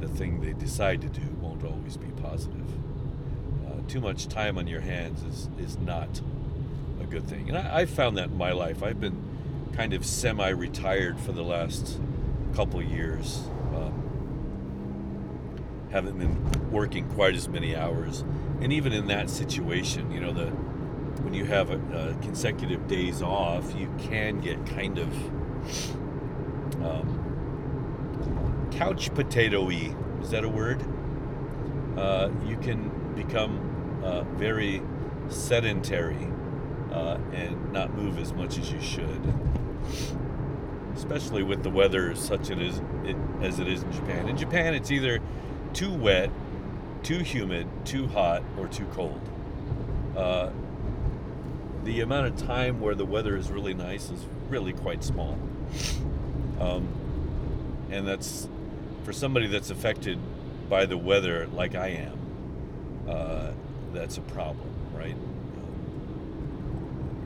The 0.00 0.08
thing 0.08 0.40
they 0.40 0.52
decide 0.52 1.02
to 1.02 1.08
do 1.08 1.26
won't 1.40 1.62
always 1.64 1.96
be 1.96 2.08
positive. 2.22 2.66
Uh, 3.66 3.80
too 3.88 4.00
much 4.00 4.28
time 4.28 4.58
on 4.58 4.66
your 4.66 4.80
hands 4.80 5.22
is 5.22 5.48
is 5.58 5.78
not 5.78 6.20
a 7.00 7.04
good 7.04 7.28
thing, 7.28 7.48
and 7.48 7.58
I, 7.58 7.80
I've 7.80 7.90
found 7.90 8.16
that 8.16 8.30
in 8.30 8.36
my 8.36 8.52
life. 8.52 8.82
I've 8.82 9.00
been 9.00 9.22
kind 9.74 9.92
of 9.92 10.06
semi-retired 10.06 11.20
for 11.20 11.32
the 11.32 11.42
last 11.42 12.00
couple 12.54 12.82
years. 12.82 13.42
Haven't 15.96 16.18
been 16.18 16.70
working 16.70 17.08
quite 17.08 17.34
as 17.34 17.48
many 17.48 17.74
hours, 17.74 18.22
and 18.60 18.70
even 18.70 18.92
in 18.92 19.06
that 19.06 19.30
situation, 19.30 20.10
you 20.10 20.20
know, 20.20 20.30
the 20.30 20.48
when 21.22 21.32
you 21.32 21.46
have 21.46 21.70
a, 21.70 22.10
a 22.10 22.14
consecutive 22.22 22.86
days 22.86 23.22
off, 23.22 23.74
you 23.74 23.90
can 23.98 24.38
get 24.42 24.66
kind 24.66 24.98
of 24.98 25.10
um, 26.84 28.68
couch 28.72 29.14
potato-y. 29.14 29.96
Is 30.20 30.28
that 30.32 30.44
a 30.44 30.50
word? 30.50 30.84
Uh, 31.96 32.28
you 32.44 32.58
can 32.58 32.90
become 33.14 34.02
uh, 34.04 34.20
very 34.34 34.82
sedentary 35.30 36.28
uh, 36.92 37.16
and 37.32 37.72
not 37.72 37.94
move 37.94 38.18
as 38.18 38.34
much 38.34 38.58
as 38.58 38.70
you 38.70 38.82
should 38.82 39.32
especially 40.94 41.42
with 41.42 41.62
the 41.62 41.68
weather 41.68 42.14
such 42.14 42.48
it 42.48 42.58
is 42.58 42.80
it, 43.04 43.16
as 43.42 43.60
it 43.60 43.68
is 43.68 43.82
in 43.82 43.92
Japan. 43.92 44.28
In 44.30 44.36
Japan, 44.36 44.72
it's 44.72 44.90
either 44.90 45.20
too 45.76 45.92
wet, 45.92 46.30
too 47.02 47.18
humid, 47.18 47.68
too 47.84 48.08
hot, 48.08 48.42
or 48.58 48.66
too 48.66 48.86
cold. 48.92 49.20
Uh, 50.16 50.48
the 51.84 52.00
amount 52.00 52.26
of 52.26 52.46
time 52.46 52.80
where 52.80 52.94
the 52.94 53.04
weather 53.04 53.36
is 53.36 53.50
really 53.50 53.74
nice 53.74 54.10
is 54.10 54.24
really 54.48 54.72
quite 54.72 55.04
small, 55.04 55.38
um, 56.58 56.88
and 57.90 58.08
that's 58.08 58.48
for 59.04 59.12
somebody 59.12 59.46
that's 59.46 59.68
affected 59.68 60.18
by 60.70 60.86
the 60.86 60.96
weather 60.96 61.46
like 61.48 61.74
I 61.74 61.88
am. 61.88 62.18
Uh, 63.06 63.52
that's 63.92 64.16
a 64.16 64.22
problem, 64.22 64.70
right? 64.94 65.16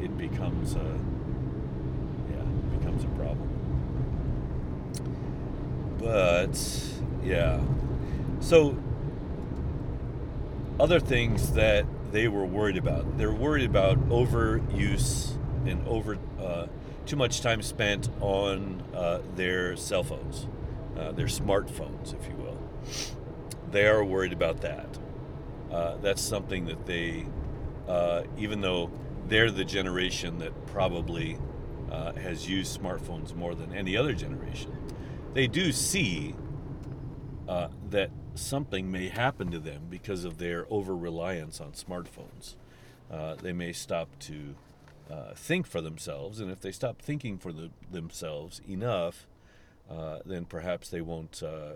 It 0.02 0.18
becomes 0.18 0.74
a 0.74 0.98
becomes 2.78 3.04
a 3.04 3.08
problem. 3.08 3.48
But 5.98 6.58
yeah, 7.22 7.60
so 8.40 8.76
other 10.80 10.98
things 10.98 11.52
that 11.52 11.84
they 12.10 12.26
were 12.26 12.44
worried 12.44 12.76
about. 12.76 13.18
They're 13.18 13.32
worried 13.32 13.68
about 13.68 13.98
overuse 14.08 15.36
and 15.66 15.86
over 15.86 16.18
uh, 16.40 16.66
too 17.06 17.16
much 17.16 17.42
time 17.42 17.62
spent 17.62 18.08
on 18.20 18.82
uh, 18.94 19.20
their 19.36 19.76
cell 19.76 20.02
phones, 20.02 20.48
uh, 20.98 21.12
their 21.12 21.26
smartphones, 21.26 22.14
if 22.18 22.26
you 22.28 22.34
will. 22.34 22.58
They 23.70 23.86
are 23.86 24.04
worried 24.04 24.32
about 24.32 24.62
that. 24.62 24.98
Uh, 25.70 25.96
that's 25.98 26.22
something 26.22 26.64
that 26.64 26.86
they, 26.86 27.26
uh, 27.86 28.22
even 28.38 28.60
though 28.60 28.90
they're 29.28 29.50
the 29.50 29.64
generation 29.64 30.38
that 30.38 30.66
probably 30.66 31.38
uh, 31.92 32.12
has 32.14 32.48
used 32.48 32.80
smartphones 32.80 33.34
more 33.36 33.54
than 33.54 33.72
any 33.74 33.96
other 33.96 34.14
generation, 34.14 34.72
they 35.34 35.46
do 35.46 35.70
see 35.70 36.34
that 37.90 38.10
something 38.34 38.90
may 38.90 39.08
happen 39.08 39.50
to 39.50 39.58
them 39.58 39.82
because 39.90 40.24
of 40.24 40.38
their 40.38 40.66
over 40.70 40.96
reliance 40.96 41.60
on 41.60 41.72
smartphones. 41.72 42.54
Uh, 43.10 43.34
they 43.34 43.52
may 43.52 43.72
stop 43.72 44.08
to 44.20 44.54
uh, 45.10 45.34
think 45.34 45.66
for 45.66 45.80
themselves, 45.80 46.40
and 46.40 46.50
if 46.50 46.60
they 46.60 46.70
stop 46.70 47.02
thinking 47.02 47.38
for 47.38 47.52
the, 47.52 47.70
themselves 47.90 48.60
enough, 48.68 49.26
uh, 49.90 50.18
then 50.24 50.44
perhaps 50.44 50.88
they 50.88 51.00
won't 51.00 51.42
uh, 51.42 51.72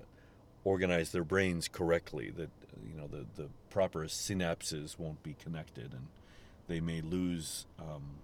organize 0.63 1.11
their 1.11 1.25
brains 1.25 1.67
correctly. 1.67 2.31
That 2.31 2.51
you 2.89 2.97
know 2.97 3.09
the 3.09 3.27
the 3.35 3.49
proper 3.71 4.05
synapses 4.05 4.99
won't 4.99 5.23
be 5.25 5.35
connected, 5.43 5.93
and 5.93 6.07
they 6.69 6.81
may 6.81 7.01
lose. 7.01 7.67
Um, 7.79 8.21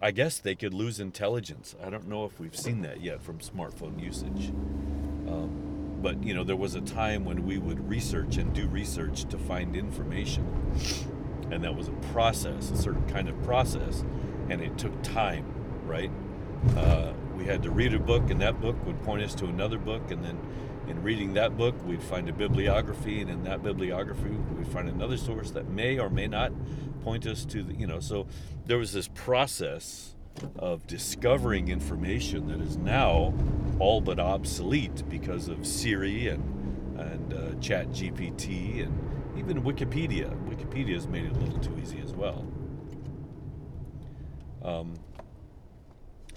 I 0.00 0.12
guess 0.12 0.38
they 0.38 0.54
could 0.54 0.72
lose 0.72 1.00
intelligence. 1.00 1.74
I 1.84 1.90
don't 1.90 2.08
know 2.08 2.24
if 2.24 2.38
we've 2.38 2.56
seen 2.56 2.82
that 2.82 3.02
yet 3.02 3.20
from 3.20 3.38
smartphone 3.40 4.00
usage. 4.00 4.50
Um, 5.28 5.67
but 6.02 6.22
you 6.22 6.34
know, 6.34 6.44
there 6.44 6.56
was 6.56 6.74
a 6.74 6.80
time 6.80 7.24
when 7.24 7.46
we 7.46 7.58
would 7.58 7.88
research 7.88 8.36
and 8.36 8.52
do 8.52 8.66
research 8.68 9.24
to 9.26 9.38
find 9.38 9.76
information, 9.76 10.46
and 11.50 11.64
that 11.64 11.74
was 11.74 11.88
a 11.88 11.92
process, 12.12 12.70
a 12.70 12.76
certain 12.76 13.06
kind 13.08 13.28
of 13.28 13.40
process, 13.42 14.04
and 14.48 14.60
it 14.60 14.76
took 14.78 15.02
time, 15.02 15.44
right? 15.86 16.10
Uh, 16.76 17.12
we 17.36 17.44
had 17.44 17.62
to 17.62 17.70
read 17.70 17.94
a 17.94 17.98
book, 17.98 18.30
and 18.30 18.40
that 18.40 18.60
book 18.60 18.76
would 18.86 19.02
point 19.02 19.22
us 19.22 19.34
to 19.36 19.46
another 19.46 19.78
book, 19.78 20.10
and 20.10 20.24
then 20.24 20.38
in 20.88 21.02
reading 21.02 21.34
that 21.34 21.56
book, 21.56 21.74
we'd 21.86 22.02
find 22.02 22.28
a 22.28 22.32
bibliography, 22.32 23.20
and 23.20 23.30
in 23.30 23.44
that 23.44 23.62
bibliography, 23.62 24.30
we'd 24.30 24.68
find 24.68 24.88
another 24.88 25.16
source 25.16 25.50
that 25.50 25.68
may 25.68 25.98
or 25.98 26.08
may 26.08 26.26
not 26.26 26.52
point 27.02 27.26
us 27.26 27.44
to 27.44 27.62
the, 27.62 27.74
you 27.74 27.86
know, 27.86 28.00
so 28.00 28.26
there 28.66 28.78
was 28.78 28.92
this 28.92 29.08
process 29.08 30.14
of 30.58 30.86
discovering 30.86 31.68
information 31.68 32.48
that 32.48 32.60
is 32.60 32.76
now 32.76 33.34
all 33.78 34.00
but 34.00 34.18
obsolete 34.18 35.02
because 35.08 35.48
of 35.48 35.66
Siri 35.66 36.28
and 36.28 36.54
and 36.98 37.32
uh, 37.32 37.54
Chat 37.60 37.88
GPT 37.90 38.82
and 38.82 39.38
even 39.38 39.62
Wikipedia. 39.62 40.34
Wikipedia 40.48 40.94
has 40.94 41.06
made 41.06 41.24
it 41.24 41.32
a 41.32 41.38
little 41.38 41.60
too 41.60 41.78
easy 41.80 42.00
as 42.00 42.12
well. 42.12 42.44
Um, 44.64 44.94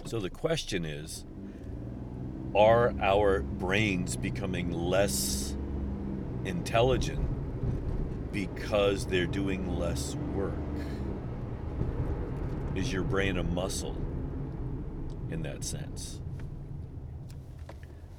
so 0.06 0.20
the 0.20 0.30
question 0.30 0.86
is 0.86 1.26
are 2.56 2.94
our 3.02 3.42
brains 3.42 4.18
becoming 4.18 4.72
less 4.72 5.56
intelligent 6.44 7.28
because 8.32 9.06
they're 9.06 9.26
doing 9.26 9.78
less 9.78 10.16
work? 10.36 10.54
Is 12.74 12.92
your 12.92 13.04
brain 13.04 13.38
a 13.38 13.44
muscle 13.44 13.98
in 15.30 15.42
that 15.44 15.64
sense? 15.64 16.22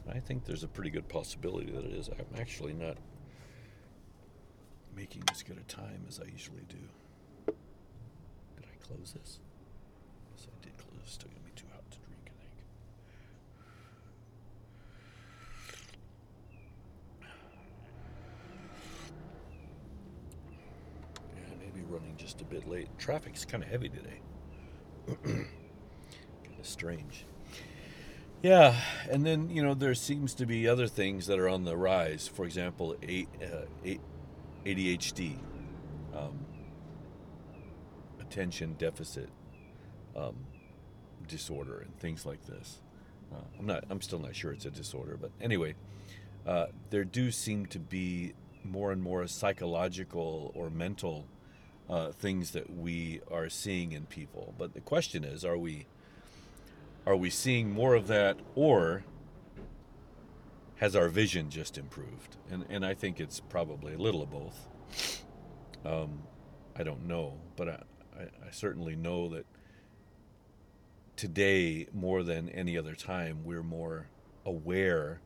I 0.08 0.20
think 0.20 0.44
there's 0.44 0.62
a 0.62 0.68
pretty 0.68 0.90
good 0.90 1.08
possibility 1.08 1.70
that 1.72 1.84
it 1.84 1.92
is. 1.92 2.08
I'm 2.08 2.38
actually 2.38 2.74
not 2.74 2.98
making 4.94 5.24
as 5.30 5.42
good 5.42 5.56
a 5.56 5.62
time 5.62 6.04
as 6.06 6.20
I 6.20 6.26
usually 6.30 6.64
do. 6.68 6.76
Did 7.46 8.66
I 8.66 8.76
close 8.86 9.14
this? 9.18 9.40
Yes, 10.36 10.46
I 10.46 10.64
did 10.64 10.76
close. 10.76 11.00
It's 11.02 11.12
still 11.14 11.30
gonna 11.30 11.40
be 11.46 11.52
too 11.56 11.66
hot 11.72 11.90
to 11.90 11.98
drink, 12.00 12.30
I 12.30 12.36
think. 12.44 12.66
Yeah, 21.36 21.54
maybe 21.58 21.86
running 21.88 22.16
just 22.18 22.42
a 22.42 22.44
bit 22.44 22.68
late. 22.68 22.88
Traffic's 22.98 23.46
kind 23.46 23.62
of 23.64 23.70
heavy 23.70 23.88
today. 23.88 24.20
kind 25.24 25.46
of 26.58 26.66
strange. 26.66 27.24
Yeah, 28.42 28.74
and 29.08 29.24
then 29.24 29.50
you 29.50 29.62
know 29.62 29.74
there 29.74 29.94
seems 29.94 30.34
to 30.34 30.46
be 30.46 30.68
other 30.68 30.88
things 30.88 31.26
that 31.26 31.38
are 31.38 31.48
on 31.48 31.64
the 31.64 31.76
rise. 31.76 32.26
For 32.26 32.44
example, 32.44 32.96
a, 33.02 33.28
uh, 33.40 33.96
ADHD, 34.66 35.38
um, 36.14 36.44
attention 38.20 38.74
deficit 38.78 39.28
um, 40.16 40.34
disorder, 41.28 41.78
and 41.78 41.96
things 42.00 42.26
like 42.26 42.44
this. 42.46 42.80
Uh, 43.32 43.36
I'm 43.58 43.66
not. 43.66 43.84
I'm 43.90 44.00
still 44.00 44.18
not 44.18 44.34
sure 44.34 44.52
it's 44.52 44.66
a 44.66 44.70
disorder, 44.70 45.16
but 45.20 45.30
anyway, 45.40 45.74
uh, 46.44 46.66
there 46.90 47.04
do 47.04 47.30
seem 47.30 47.66
to 47.66 47.78
be 47.78 48.34
more 48.64 48.90
and 48.90 49.02
more 49.02 49.26
psychological 49.28 50.50
or 50.54 50.68
mental 50.68 51.26
uh, 51.92 52.10
things 52.10 52.52
that 52.52 52.74
we 52.74 53.20
are 53.30 53.50
seeing 53.50 53.92
in 53.92 54.06
people. 54.06 54.54
But 54.56 54.72
the 54.72 54.80
question 54.80 55.24
is, 55.24 55.44
are 55.44 55.58
we 55.58 55.86
are 57.04 57.16
we 57.16 57.28
seeing 57.28 57.70
more 57.70 57.94
of 57.94 58.06
that, 58.06 58.38
or 58.54 59.04
has 60.76 60.96
our 60.96 61.08
vision 61.08 61.50
just 61.50 61.76
improved? 61.76 62.36
And 62.50 62.64
and 62.70 62.86
I 62.86 62.94
think 62.94 63.20
it's 63.20 63.40
probably 63.40 63.92
a 63.92 63.98
little 63.98 64.22
of 64.22 64.30
both. 64.30 64.68
Um, 65.84 66.22
I 66.74 66.82
don't 66.82 67.06
know, 67.06 67.34
but 67.56 67.68
I, 67.68 67.82
I, 68.18 68.22
I 68.22 68.50
certainly 68.52 68.96
know 68.96 69.28
that 69.28 69.44
today, 71.16 71.88
more 71.92 72.22
than 72.22 72.48
any 72.48 72.78
other 72.78 72.94
time, 72.94 73.44
we're 73.44 73.62
more 73.62 74.06
aware 74.46 75.20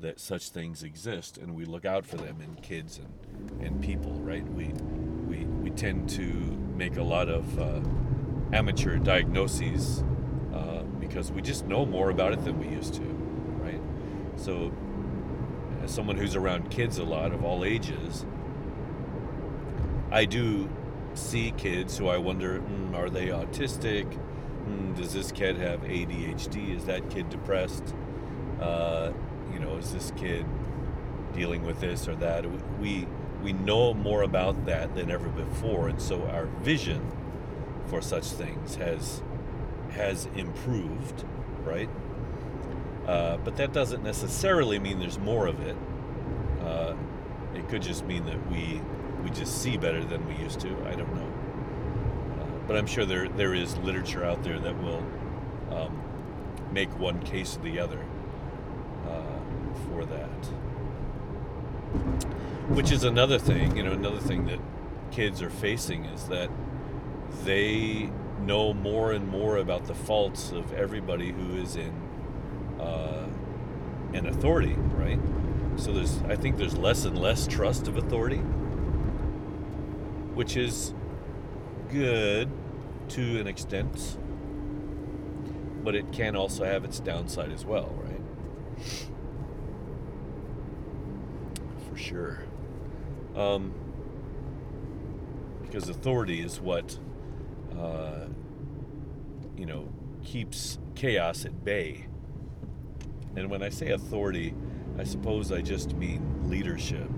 that 0.00 0.18
such 0.18 0.48
things 0.48 0.82
exist, 0.82 1.36
and 1.36 1.54
we 1.54 1.66
look 1.66 1.84
out 1.84 2.06
for 2.06 2.16
them 2.16 2.40
in 2.40 2.54
kids 2.62 2.98
and, 2.98 3.60
and 3.60 3.82
people. 3.82 4.12
Right? 4.20 4.50
We 4.54 4.72
tend 5.80 6.10
to 6.10 6.22
make 6.76 6.98
a 6.98 7.02
lot 7.02 7.30
of 7.30 7.58
uh, 7.58 7.80
amateur 8.52 8.98
diagnoses 8.98 10.04
uh, 10.52 10.82
because 11.00 11.32
we 11.32 11.40
just 11.40 11.66
know 11.66 11.86
more 11.86 12.10
about 12.10 12.34
it 12.34 12.44
than 12.44 12.58
we 12.58 12.68
used 12.68 12.92
to, 12.92 13.00
right? 13.62 13.80
So, 14.36 14.72
as 15.82 15.90
someone 15.90 16.18
who's 16.18 16.36
around 16.36 16.70
kids 16.70 16.98
a 16.98 17.02
lot 17.02 17.32
of 17.32 17.42
all 17.42 17.64
ages, 17.64 18.26
I 20.10 20.26
do 20.26 20.68
see 21.14 21.52
kids 21.52 21.96
who 21.96 22.08
I 22.08 22.18
wonder, 22.18 22.60
mm, 22.60 22.94
are 22.94 23.08
they 23.08 23.28
autistic? 23.28 24.04
Mm, 24.68 24.94
does 24.98 25.14
this 25.14 25.32
kid 25.32 25.56
have 25.56 25.80
ADHD? 25.80 26.76
Is 26.76 26.84
that 26.84 27.08
kid 27.08 27.30
depressed? 27.30 27.94
Uh, 28.60 29.12
you 29.50 29.58
know, 29.58 29.78
is 29.78 29.94
this 29.94 30.12
kid 30.18 30.44
dealing 31.32 31.64
with 31.64 31.80
this 31.80 32.06
or 32.06 32.16
that? 32.16 32.44
We 32.78 33.06
we 33.42 33.52
know 33.52 33.94
more 33.94 34.22
about 34.22 34.66
that 34.66 34.94
than 34.94 35.10
ever 35.10 35.28
before, 35.28 35.88
and 35.88 36.00
so 36.00 36.22
our 36.26 36.46
vision 36.62 37.00
for 37.86 38.00
such 38.00 38.24
things 38.24 38.76
has 38.76 39.22
has 39.92 40.26
improved, 40.36 41.24
right? 41.64 41.90
Uh, 43.06 43.36
but 43.38 43.56
that 43.56 43.72
doesn't 43.72 44.02
necessarily 44.04 44.78
mean 44.78 45.00
there's 45.00 45.18
more 45.18 45.46
of 45.46 45.60
it. 45.60 45.76
Uh, 46.62 46.94
it 47.54 47.68
could 47.68 47.82
just 47.82 48.04
mean 48.04 48.24
that 48.26 48.50
we 48.50 48.80
we 49.24 49.30
just 49.30 49.60
see 49.62 49.76
better 49.76 50.04
than 50.04 50.26
we 50.28 50.34
used 50.42 50.60
to. 50.60 50.68
I 50.86 50.94
don't 50.94 51.14
know, 51.14 51.32
uh, 52.40 52.66
but 52.66 52.76
I'm 52.76 52.86
sure 52.86 53.04
there 53.04 53.28
there 53.28 53.54
is 53.54 53.76
literature 53.78 54.24
out 54.24 54.42
there 54.42 54.58
that 54.58 54.82
will 54.82 55.04
um, 55.70 56.00
make 56.72 56.96
one 56.98 57.20
case 57.22 57.56
or 57.56 57.62
the 57.62 57.80
other 57.80 58.04
uh, 59.08 59.40
for 59.88 60.04
that. 60.04 60.48
Which 62.70 62.92
is 62.92 63.04
another 63.04 63.38
thing, 63.38 63.76
you 63.76 63.82
know, 63.82 63.92
another 63.92 64.20
thing 64.20 64.46
that 64.46 64.60
kids 65.10 65.42
are 65.42 65.50
facing 65.50 66.04
is 66.04 66.28
that 66.28 66.50
they 67.44 68.10
know 68.40 68.72
more 68.72 69.12
and 69.12 69.26
more 69.28 69.56
about 69.56 69.86
the 69.86 69.94
faults 69.94 70.52
of 70.52 70.72
everybody 70.72 71.32
who 71.32 71.56
is 71.56 71.76
in 71.76 71.92
uh, 72.80 73.26
in 74.12 74.26
authority, 74.26 74.74
right? 74.94 75.18
So 75.76 75.92
there's, 75.92 76.22
I 76.22 76.36
think 76.36 76.56
there's 76.58 76.76
less 76.76 77.04
and 77.04 77.18
less 77.18 77.46
trust 77.46 77.88
of 77.88 77.96
authority, 77.96 78.38
which 80.34 80.56
is 80.56 80.94
good 81.90 82.50
to 83.08 83.40
an 83.40 83.46
extent, 83.46 84.16
but 85.82 85.94
it 85.94 86.12
can 86.12 86.36
also 86.36 86.64
have 86.64 86.84
its 86.84 87.00
downside 87.00 87.50
as 87.52 87.64
well, 87.64 87.94
right? 88.04 88.20
For 91.88 91.96
sure. 91.96 92.44
Um, 93.36 93.74
because 95.70 95.88
authority 95.88 96.40
is 96.40 96.60
what 96.60 96.98
uh, 97.78 98.26
you 99.56 99.66
know 99.66 99.88
keeps 100.24 100.78
chaos 100.94 101.44
at 101.44 101.64
bay. 101.64 102.06
And 103.36 103.48
when 103.48 103.62
I 103.62 103.68
say 103.68 103.90
authority, 103.90 104.54
I 104.98 105.04
suppose 105.04 105.52
I 105.52 105.60
just 105.60 105.94
mean 105.94 106.50
leadership. 106.50 107.08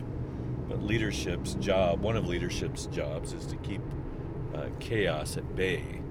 But 0.68 0.82
leadership's 0.82 1.54
job, 1.54 2.00
one 2.00 2.16
of 2.16 2.26
leadership's 2.26 2.86
jobs, 2.86 3.32
is 3.32 3.46
to 3.46 3.56
keep 3.56 3.80
uh, 4.54 4.66
chaos 4.78 5.36
at 5.36 5.56
bay, 5.56 6.02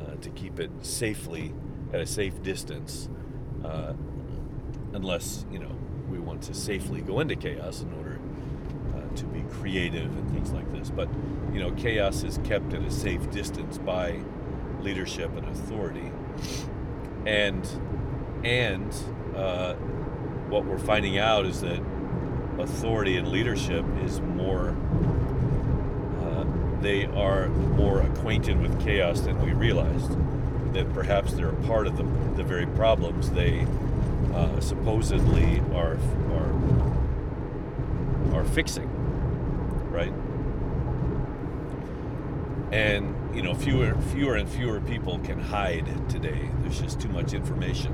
uh, 0.00 0.16
to 0.16 0.30
keep 0.30 0.58
it 0.58 0.70
safely 0.82 1.54
at 1.92 2.00
a 2.00 2.06
safe 2.06 2.42
distance, 2.42 3.08
uh, 3.64 3.92
unless 4.92 5.46
you 5.52 5.60
know 5.60 5.70
we 6.10 6.18
want 6.18 6.42
to 6.42 6.54
safely 6.54 7.00
go 7.00 7.20
into 7.20 7.36
chaos 7.36 7.82
in 7.82 7.92
order 7.94 8.03
to 9.16 9.24
be 9.26 9.42
creative 9.50 10.06
and 10.16 10.30
things 10.30 10.52
like 10.52 10.70
this. 10.72 10.90
But 10.90 11.08
you 11.52 11.60
know, 11.60 11.70
chaos 11.72 12.22
is 12.22 12.38
kept 12.44 12.72
at 12.72 12.82
a 12.82 12.90
safe 12.90 13.30
distance 13.30 13.78
by 13.78 14.20
leadership 14.80 15.30
and 15.36 15.46
authority, 15.48 16.10
and 17.26 17.66
and 18.44 18.94
uh, 19.36 19.74
what 20.48 20.64
we're 20.64 20.78
finding 20.78 21.18
out 21.18 21.46
is 21.46 21.60
that 21.62 21.80
authority 22.58 23.16
and 23.16 23.28
leadership 23.28 23.84
is 24.04 24.20
more 24.20 24.76
uh, 26.22 26.44
they 26.80 27.06
are 27.06 27.48
more 27.48 28.00
acquainted 28.00 28.60
with 28.60 28.80
chaos 28.84 29.20
than 29.20 29.40
we 29.44 29.52
realized. 29.52 30.16
That 30.72 30.92
perhaps 30.92 31.34
they're 31.34 31.50
a 31.50 31.62
part 31.66 31.86
of 31.86 31.96
the, 31.96 32.02
the 32.36 32.42
very 32.42 32.66
problems 32.66 33.30
they 33.30 33.64
uh, 34.34 34.60
supposedly 34.60 35.60
are 35.72 35.96
are 36.32 36.52
are 38.34 38.44
fixing, 38.44 38.90
right? 39.94 40.12
And 42.72 43.14
you 43.34 43.42
know, 43.42 43.54
fewer 43.54 43.94
fewer 44.12 44.34
and 44.34 44.48
fewer 44.48 44.80
people 44.80 45.18
can 45.20 45.38
hide 45.38 45.86
today. 46.10 46.50
There's 46.60 46.80
just 46.80 47.00
too 47.00 47.08
much 47.08 47.32
information, 47.32 47.92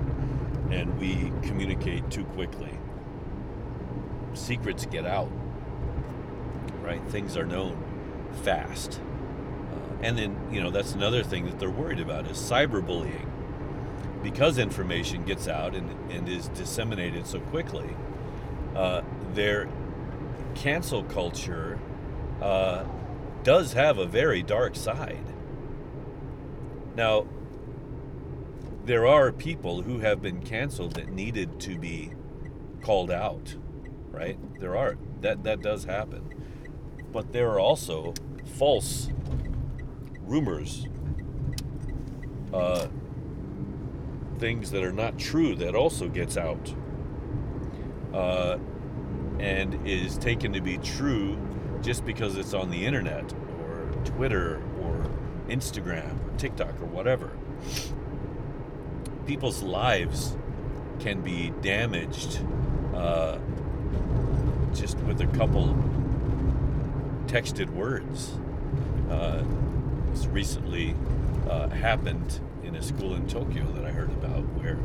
and 0.71 0.99
we 0.99 1.33
communicate 1.47 2.11
too 2.11 2.25
quickly. 2.25 2.73
Secrets 4.33 4.87
get 4.87 5.05
out, 5.05 5.31
right? 6.83 7.03
Things 7.09 7.37
are 7.37 7.45
known 7.45 7.77
fast, 8.43 9.01
uh, 9.73 10.03
and 10.03 10.17
then 10.17 10.37
you 10.51 10.63
know 10.63 10.71
that's 10.71 10.95
another 10.95 11.23
thing 11.23 11.45
that 11.45 11.59
they're 11.59 11.71
worried 11.71 12.01
about 12.01 12.27
is 12.27 12.39
cyberbullying, 12.39 13.29
because 14.23 14.57
information 14.57 15.25
gets 15.25 15.47
out 15.49 15.75
and, 15.75 15.91
and 16.11 16.29
is 16.29 16.49
disseminated 16.49 17.27
so 17.27 17.41
quickly. 17.41 17.97
Uh, 18.75 19.03
their 19.35 19.69
cancel 20.55 21.03
culture 21.05 21.79
uh, 22.41 22.85
does 23.43 23.73
have 23.73 23.99
a 23.99 24.07
very 24.07 24.43
dark 24.43 24.77
side. 24.77 25.25
Now, 26.97 27.27
there 28.85 29.07
are 29.07 29.31
people 29.31 29.83
who 29.83 29.99
have 29.99 30.21
been 30.23 30.43
canceled 30.43 30.95
that 30.95 31.13
needed 31.13 31.61
to 31.61 31.79
be 31.79 32.13
called 32.83 33.11
out, 33.11 33.57
right? 34.11 34.39
There 34.59 34.77
are 34.77 34.97
that 35.21 35.45
that 35.45 35.61
does 35.61 35.85
happen. 35.85 36.35
But 37.13 37.33
there 37.33 37.51
are 37.51 37.61
also 37.61 38.15
false 38.57 39.11
rumors, 40.23 40.87
uh, 42.53 42.89
things 44.39 44.71
that 44.71 44.83
are 44.83 44.93
not 44.93 45.19
true 45.19 45.55
that 45.57 45.75
also 45.75 46.09
gets 46.09 46.37
out, 46.37 46.75
uh, 48.15 48.59
and 49.39 49.87
is 49.87 50.17
taken 50.19 50.53
to 50.53 50.61
be 50.61 50.79
true 50.79 51.37
just 51.83 52.05
because 52.05 52.37
it's 52.37 52.55
on 52.55 52.71
the 52.71 52.85
internet 52.85 53.33
or 53.61 53.91
Twitter 54.05 54.63
or 54.81 55.07
Instagram 55.49 56.27
or 56.27 56.39
TikTok 56.39 56.81
or 56.81 56.87
whatever. 56.87 57.31
People's 59.27 59.63
lives 59.63 60.37
can 60.99 61.23
be 61.23 61.53
damaged 61.63 62.41
uh, 62.95 63.39
just 64.75 64.99
with 64.99 65.21
a 65.21 65.27
couple 65.29 65.75
texted 67.27 67.71
words. 67.71 68.33
Uh, 69.11 69.45
this 70.11 70.27
recently 70.27 70.95
uh, 71.49 71.69
happened 71.69 72.41
in 72.65 72.77
a 72.77 72.83
school 72.83 73.15
in 73.15 73.27
Tokyo 73.27 73.65
that 73.73 73.85
I 73.85 73.91
heard 73.91 74.11
about 74.11 74.43
where, 74.57 74.79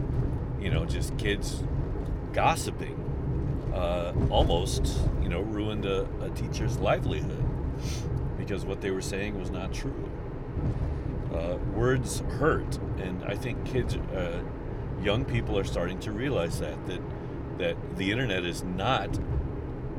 you 0.59 0.71
know, 0.71 0.85
just 0.85 1.17
kids 1.17 1.63
gossiping 2.33 2.94
uh, 3.75 4.13
almost, 4.29 4.99
you 5.21 5.29
know, 5.29 5.41
ruined 5.41 5.85
a, 5.85 6.07
a 6.21 6.29
teacher's 6.29 6.77
livelihood 6.77 7.43
because 8.37 8.65
what 8.65 8.81
they 8.81 8.91
were 8.91 9.01
saying 9.01 9.37
was 9.37 9.51
not 9.51 9.73
true. 9.73 10.09
Uh, 11.33 11.57
words 11.73 12.21
hurt, 12.39 12.77
and 12.97 13.23
I 13.25 13.35
think 13.35 13.65
kids, 13.65 13.95
uh, 13.95 14.41
young 15.01 15.25
people, 15.25 15.57
are 15.59 15.65
starting 15.65 15.99
to 15.99 16.11
realize 16.11 16.59
that 16.59 16.85
that 16.87 17.01
that 17.57 17.97
the 17.97 18.11
internet 18.11 18.45
is 18.45 18.63
not 18.63 19.09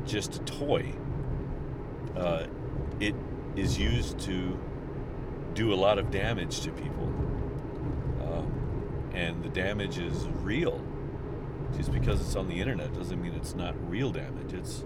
just 0.05 0.35
a 0.35 0.39
toy. 0.39 0.93
Uh, 2.15 2.47
it 2.99 3.15
is 3.55 3.77
used 3.77 4.19
to 4.19 4.59
do 5.53 5.73
a 5.73 5.75
lot 5.75 5.99
of 5.99 6.09
damage 6.09 6.61
to 6.61 6.71
people, 6.71 7.13
um, 8.21 9.09
and 9.13 9.43
the 9.43 9.49
damage 9.49 9.99
is 9.99 10.27
real. 10.41 10.81
Just 11.75 11.91
because 11.91 12.21
it's 12.21 12.35
on 12.35 12.47
the 12.47 12.59
internet 12.59 12.93
doesn't 12.93 13.21
mean 13.21 13.33
it's 13.33 13.55
not 13.55 13.75
real 13.89 14.11
damage. 14.11 14.53
It's 14.53 14.83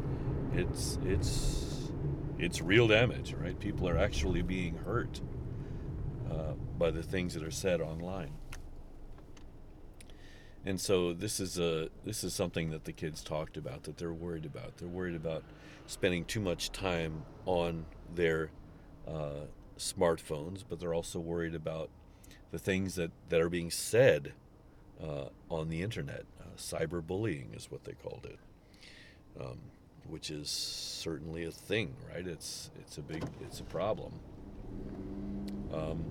it's 0.54 0.98
it's 1.06 1.92
it's 2.38 2.62
real 2.62 2.88
damage, 2.88 3.34
right? 3.34 3.58
People 3.60 3.88
are 3.88 3.98
actually 3.98 4.42
being 4.42 4.76
hurt 4.78 5.22
uh, 6.30 6.54
by 6.78 6.92
the 6.92 7.04
things 7.04 7.34
that 7.36 7.44
are 7.44 7.52
said 7.52 7.82
online. 7.82 8.32
And 10.66 10.80
so 10.80 11.14
this 11.14 11.40
is 11.40 11.58
a 11.58 11.90
this 12.04 12.24
is 12.24 12.34
something 12.34 12.70
that 12.72 12.86
the 12.86 12.92
kids 12.92 13.24
talked 13.24 13.58
about 13.58 13.84
that 13.84 13.98
they're 13.98 14.14
worried 14.14 14.46
about. 14.46 14.78
They're 14.78 14.88
worried 14.88 15.16
about 15.16 15.44
spending 15.88 16.26
too 16.26 16.40
much 16.40 16.72
time 16.72 17.24
on 17.46 17.86
their 18.14 18.52
uh, 19.08 19.46
smartphones, 19.78 20.64
but 20.68 20.80
they're 20.80 20.94
also 20.94 21.20
worried 21.20 21.56
about 21.56 21.90
the 22.52 22.60
things 22.60 22.96
that, 22.96 23.12
that 23.30 23.42
are 23.42 23.50
being 23.50 23.72
said 23.72 24.34
uh, 25.02 25.26
on 25.50 25.70
the 25.70 25.82
internet. 25.82 26.26
Cyberbullying 26.58 27.56
is 27.56 27.72
what 27.72 27.84
they 27.84 27.94
called 27.94 28.28
it, 28.30 28.40
um, 29.40 29.60
which 30.08 30.30
is 30.30 30.50
certainly 30.50 31.46
a 31.46 31.52
thing, 31.52 31.96
right? 32.14 32.26
It's 32.26 32.70
it's 32.80 32.98
a 32.98 33.02
big 33.02 33.24
it's 33.42 33.60
a 33.60 33.64
problem, 33.64 34.20
um, 35.74 36.06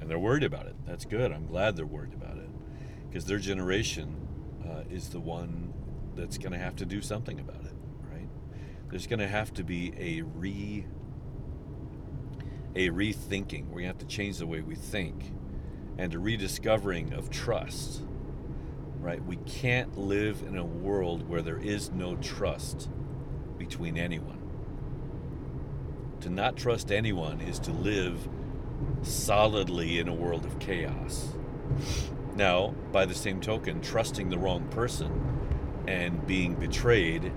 and 0.00 0.10
they're 0.10 0.18
worried 0.18 0.44
about 0.44 0.66
it. 0.66 0.76
That's 0.86 1.04
good. 1.04 1.32
I'm 1.32 1.46
glad 1.46 1.76
they're 1.76 1.86
worried 1.86 2.14
about 2.14 2.38
it 2.38 2.50
because 3.08 3.24
their 3.24 3.38
generation 3.38 4.14
uh, 4.68 4.82
is 4.90 5.08
the 5.08 5.20
one 5.20 5.72
that's 6.14 6.38
going 6.38 6.52
to 6.52 6.58
have 6.58 6.76
to 6.76 6.84
do 6.84 7.00
something 7.00 7.40
about 7.40 7.64
it, 7.64 7.74
right? 8.12 8.28
There's 8.90 9.06
going 9.06 9.20
to 9.20 9.28
have 9.28 9.52
to 9.54 9.64
be 9.64 9.92
a 9.98 10.22
re 10.22 10.84
a 12.74 12.90
rethinking. 12.90 13.74
To 13.74 13.84
have 13.84 13.98
to 13.98 14.06
change 14.06 14.38
the 14.38 14.46
way 14.46 14.60
we 14.60 14.74
think 14.74 15.32
and 15.98 16.14
a 16.14 16.18
rediscovering 16.18 17.12
of 17.12 17.28
trust. 17.28 18.02
Right? 19.00 19.24
We 19.24 19.36
can't 19.46 19.96
live 19.96 20.42
in 20.46 20.56
a 20.56 20.64
world 20.64 21.28
where 21.28 21.42
there 21.42 21.58
is 21.58 21.90
no 21.90 22.16
trust 22.16 22.88
between 23.56 23.96
anyone. 23.96 24.42
To 26.20 26.30
not 26.30 26.56
trust 26.56 26.90
anyone 26.90 27.40
is 27.40 27.58
to 27.60 27.72
live 27.72 28.28
solidly 29.02 29.98
in 29.98 30.08
a 30.08 30.14
world 30.14 30.44
of 30.44 30.58
chaos. 30.58 31.28
Now, 32.34 32.74
by 32.92 33.06
the 33.06 33.14
same 33.14 33.40
token, 33.40 33.80
trusting 33.80 34.28
the 34.30 34.38
wrong 34.38 34.66
person 34.68 35.38
and 35.86 36.26
being 36.26 36.54
betrayed 36.54 37.32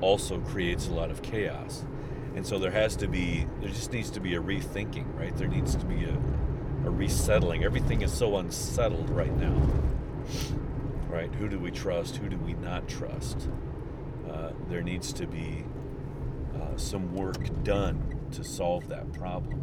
also 0.00 0.40
creates 0.40 0.88
a 0.88 0.92
lot 0.92 1.10
of 1.10 1.22
chaos. 1.22 1.84
And 2.34 2.46
so 2.46 2.58
there 2.58 2.70
has 2.70 2.96
to 2.96 3.08
be, 3.08 3.46
there 3.60 3.70
just 3.70 3.92
needs 3.92 4.10
to 4.10 4.20
be 4.20 4.34
a 4.34 4.40
rethinking, 4.40 5.18
right? 5.18 5.34
There 5.36 5.48
needs 5.48 5.74
to 5.76 5.86
be 5.86 6.04
a, 6.04 6.12
a 6.86 6.90
resettling. 6.90 7.64
Everything 7.64 8.02
is 8.02 8.12
so 8.12 8.36
unsettled 8.36 9.08
right 9.10 9.34
now, 9.38 9.56
right? 11.08 11.32
Who 11.34 11.48
do 11.48 11.58
we 11.58 11.70
trust? 11.70 12.16
Who 12.16 12.28
do 12.28 12.36
we 12.38 12.54
not 12.54 12.88
trust? 12.88 13.48
Uh, 14.30 14.50
there 14.68 14.82
needs 14.82 15.12
to 15.14 15.26
be 15.26 15.64
uh, 16.54 16.76
some 16.76 17.14
work 17.14 17.62
done 17.62 18.26
to 18.32 18.44
solve 18.44 18.88
that 18.88 19.12
problem. 19.12 19.62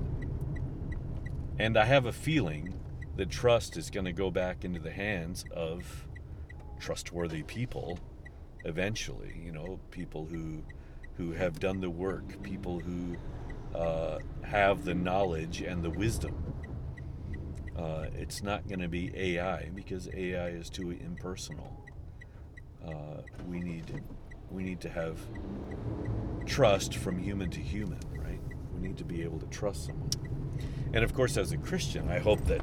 And 1.59 1.77
I 1.77 1.85
have 1.85 2.05
a 2.05 2.13
feeling 2.13 2.79
that 3.15 3.29
trust 3.29 3.77
is 3.77 3.89
going 3.89 4.05
to 4.05 4.13
go 4.13 4.31
back 4.31 4.65
into 4.65 4.79
the 4.79 4.91
hands 4.91 5.45
of 5.51 6.07
trustworthy 6.79 7.43
people 7.43 7.99
eventually, 8.65 9.41
you 9.43 9.51
know, 9.51 9.79
people 9.91 10.25
who 10.25 10.63
who 11.17 11.31
have 11.31 11.59
done 11.59 11.79
the 11.79 11.89
work, 11.89 12.41
people 12.41 12.79
who 12.79 13.15
uh, 13.77 14.17
have 14.43 14.83
the 14.83 14.95
knowledge 14.95 15.61
and 15.61 15.83
the 15.83 15.89
wisdom. 15.91 16.52
Uh, 17.77 18.05
it's 18.15 18.43
not 18.43 18.67
going 18.67 18.79
to 18.79 18.87
be 18.87 19.11
AI 19.15 19.69
because 19.73 20.07
AI 20.13 20.49
is 20.49 20.69
too 20.69 20.91
impersonal. 20.91 21.83
Uh, 22.85 23.21
we 23.47 23.59
need 23.59 24.01
we 24.51 24.63
need 24.63 24.79
to 24.81 24.89
have 24.89 25.17
trust 26.45 26.95
from 26.95 27.17
human 27.17 27.49
to 27.49 27.59
human, 27.59 27.99
right? 28.15 28.39
We 28.75 28.87
need 28.87 28.97
to 28.97 29.03
be 29.03 29.23
able 29.23 29.39
to 29.39 29.47
trust 29.47 29.85
someone. 29.85 30.09
And 30.93 31.03
of 31.03 31.13
course, 31.13 31.37
as 31.37 31.51
a 31.51 31.57
Christian, 31.57 32.09
I 32.09 32.19
hope 32.19 32.45
that 32.45 32.61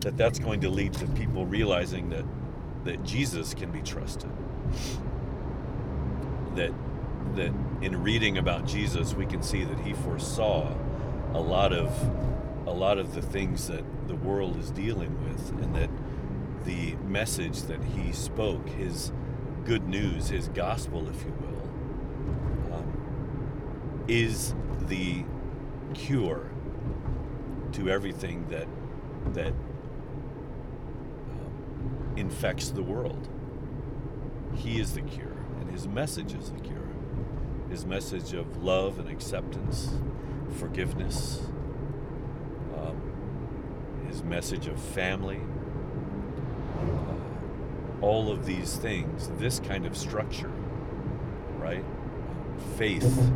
that 0.00 0.16
that's 0.16 0.38
going 0.38 0.60
to 0.60 0.68
lead 0.68 0.92
to 0.94 1.06
people 1.08 1.46
realizing 1.46 2.10
that 2.10 2.24
that 2.84 3.02
Jesus 3.04 3.54
can 3.54 3.70
be 3.70 3.80
trusted. 3.80 4.30
That 6.56 6.72
that 7.36 7.52
in 7.80 8.02
reading 8.02 8.38
about 8.38 8.66
Jesus, 8.66 9.14
we 9.14 9.24
can 9.24 9.42
see 9.42 9.64
that 9.64 9.78
he 9.80 9.94
foresaw 9.94 10.74
a 11.32 11.40
lot 11.40 11.72
of 11.72 11.90
a 12.68 12.76
lot 12.78 12.98
of 12.98 13.14
the 13.14 13.22
things 13.22 13.68
that 13.68 13.82
the 14.08 14.14
world 14.14 14.56
is 14.58 14.70
dealing 14.70 15.24
with, 15.24 15.50
and 15.62 15.74
that 15.74 15.90
the 16.64 16.94
message 17.06 17.62
that 17.62 17.82
he 17.82 18.12
spoke, 18.12 18.68
his 18.68 19.10
good 19.64 19.88
news, 19.88 20.28
his 20.28 20.48
gospel, 20.48 21.08
if 21.08 21.24
you 21.24 21.32
will, 21.40 22.74
um, 22.74 24.04
is 24.06 24.54
the 24.86 25.24
cure 25.94 26.50
to 27.72 27.88
everything 27.88 28.46
that 28.48 28.66
that 29.32 29.54
um, 31.32 32.12
infects 32.16 32.68
the 32.70 32.82
world. 32.82 33.28
He 34.54 34.78
is 34.78 34.92
the 34.92 35.02
cure, 35.02 35.36
and 35.60 35.70
his 35.70 35.88
message 35.88 36.34
is 36.34 36.50
the 36.50 36.60
cure. 36.60 36.76
His 37.70 37.86
message 37.86 38.34
of 38.34 38.62
love 38.62 38.98
and 38.98 39.08
acceptance, 39.08 39.98
forgiveness, 40.58 41.47
his 44.18 44.24
message 44.24 44.66
of 44.66 44.80
family, 44.80 45.40
uh, 46.76 48.04
all 48.04 48.32
of 48.32 48.46
these 48.46 48.74
things, 48.76 49.30
this 49.38 49.60
kind 49.60 49.86
of 49.86 49.96
structure, 49.96 50.50
right? 51.58 51.84
Faith 52.76 53.30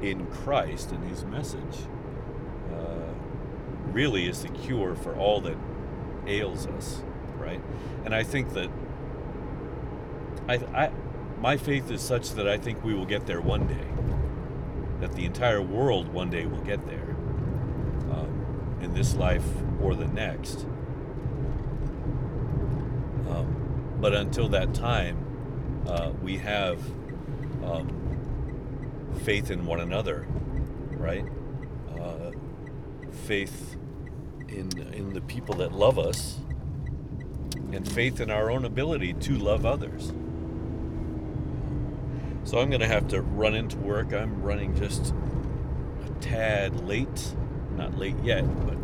in 0.00 0.26
Christ 0.26 0.92
and 0.92 1.02
his 1.08 1.24
message 1.24 1.86
uh, 2.72 3.12
really 3.86 4.28
is 4.28 4.42
the 4.42 4.48
cure 4.48 4.94
for 4.94 5.16
all 5.16 5.40
that 5.40 5.56
ails 6.28 6.68
us, 6.68 7.02
right? 7.36 7.60
And 8.04 8.14
I 8.14 8.22
think 8.22 8.52
that 8.52 8.70
I, 10.48 10.54
I 10.54 10.92
my 11.40 11.56
faith 11.56 11.90
is 11.90 12.00
such 12.00 12.30
that 12.34 12.46
I 12.46 12.58
think 12.58 12.84
we 12.84 12.94
will 12.94 13.06
get 13.06 13.26
there 13.26 13.40
one 13.40 13.66
day. 13.66 13.88
That 15.00 15.16
the 15.16 15.24
entire 15.24 15.60
world 15.60 16.12
one 16.12 16.30
day 16.30 16.46
will 16.46 16.60
get 16.60 16.86
there, 16.86 17.16
um, 18.12 18.76
in 18.80 18.94
this 18.94 19.16
life 19.16 19.42
or 19.82 19.94
the 19.94 20.06
next. 20.08 20.66
Um, 23.28 23.96
but 24.00 24.14
until 24.14 24.48
that 24.50 24.74
time, 24.74 25.16
uh, 25.86 26.12
we 26.22 26.38
have 26.38 26.78
um, 27.64 29.12
faith 29.24 29.50
in 29.50 29.66
one 29.66 29.80
another, 29.80 30.26
right? 30.92 31.24
Uh, 31.98 32.30
faith 33.10 33.76
in 34.48 34.70
in 34.92 35.12
the 35.12 35.20
people 35.22 35.54
that 35.56 35.72
love 35.72 35.98
us, 35.98 36.38
and 37.72 37.90
faith 37.90 38.20
in 38.20 38.30
our 38.30 38.50
own 38.50 38.64
ability 38.64 39.12
to 39.14 39.36
love 39.36 39.64
others. 39.66 40.12
So 42.44 42.58
I'm 42.58 42.68
going 42.68 42.80
to 42.80 42.88
have 42.88 43.08
to 43.08 43.22
run 43.22 43.54
into 43.54 43.78
work. 43.78 44.12
I'm 44.12 44.42
running 44.42 44.74
just 44.76 45.14
a 46.04 46.10
tad 46.20 46.84
late. 46.86 47.34
Not 47.76 47.96
late 47.96 48.16
yet, 48.22 48.44
but 48.66 48.76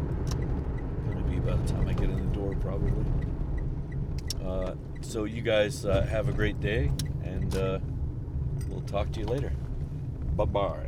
by 1.49 1.57
the 1.57 1.73
time 1.73 1.89
I 1.89 1.95
get 1.95 2.11
in 2.11 2.29
the 2.29 2.35
door, 2.35 2.55
probably. 2.61 2.93
Uh, 4.45 4.75
so 5.01 5.25
you 5.25 5.41
guys 5.41 5.87
uh, 5.87 6.03
have 6.03 6.29
a 6.29 6.33
great 6.33 6.61
day, 6.61 6.91
and 7.25 7.57
uh, 7.57 7.79
we'll 8.69 8.83
talk 8.83 9.11
to 9.13 9.21
you 9.21 9.27
later. 9.27 9.53
Bye 10.37 10.45
bye. 10.45 10.88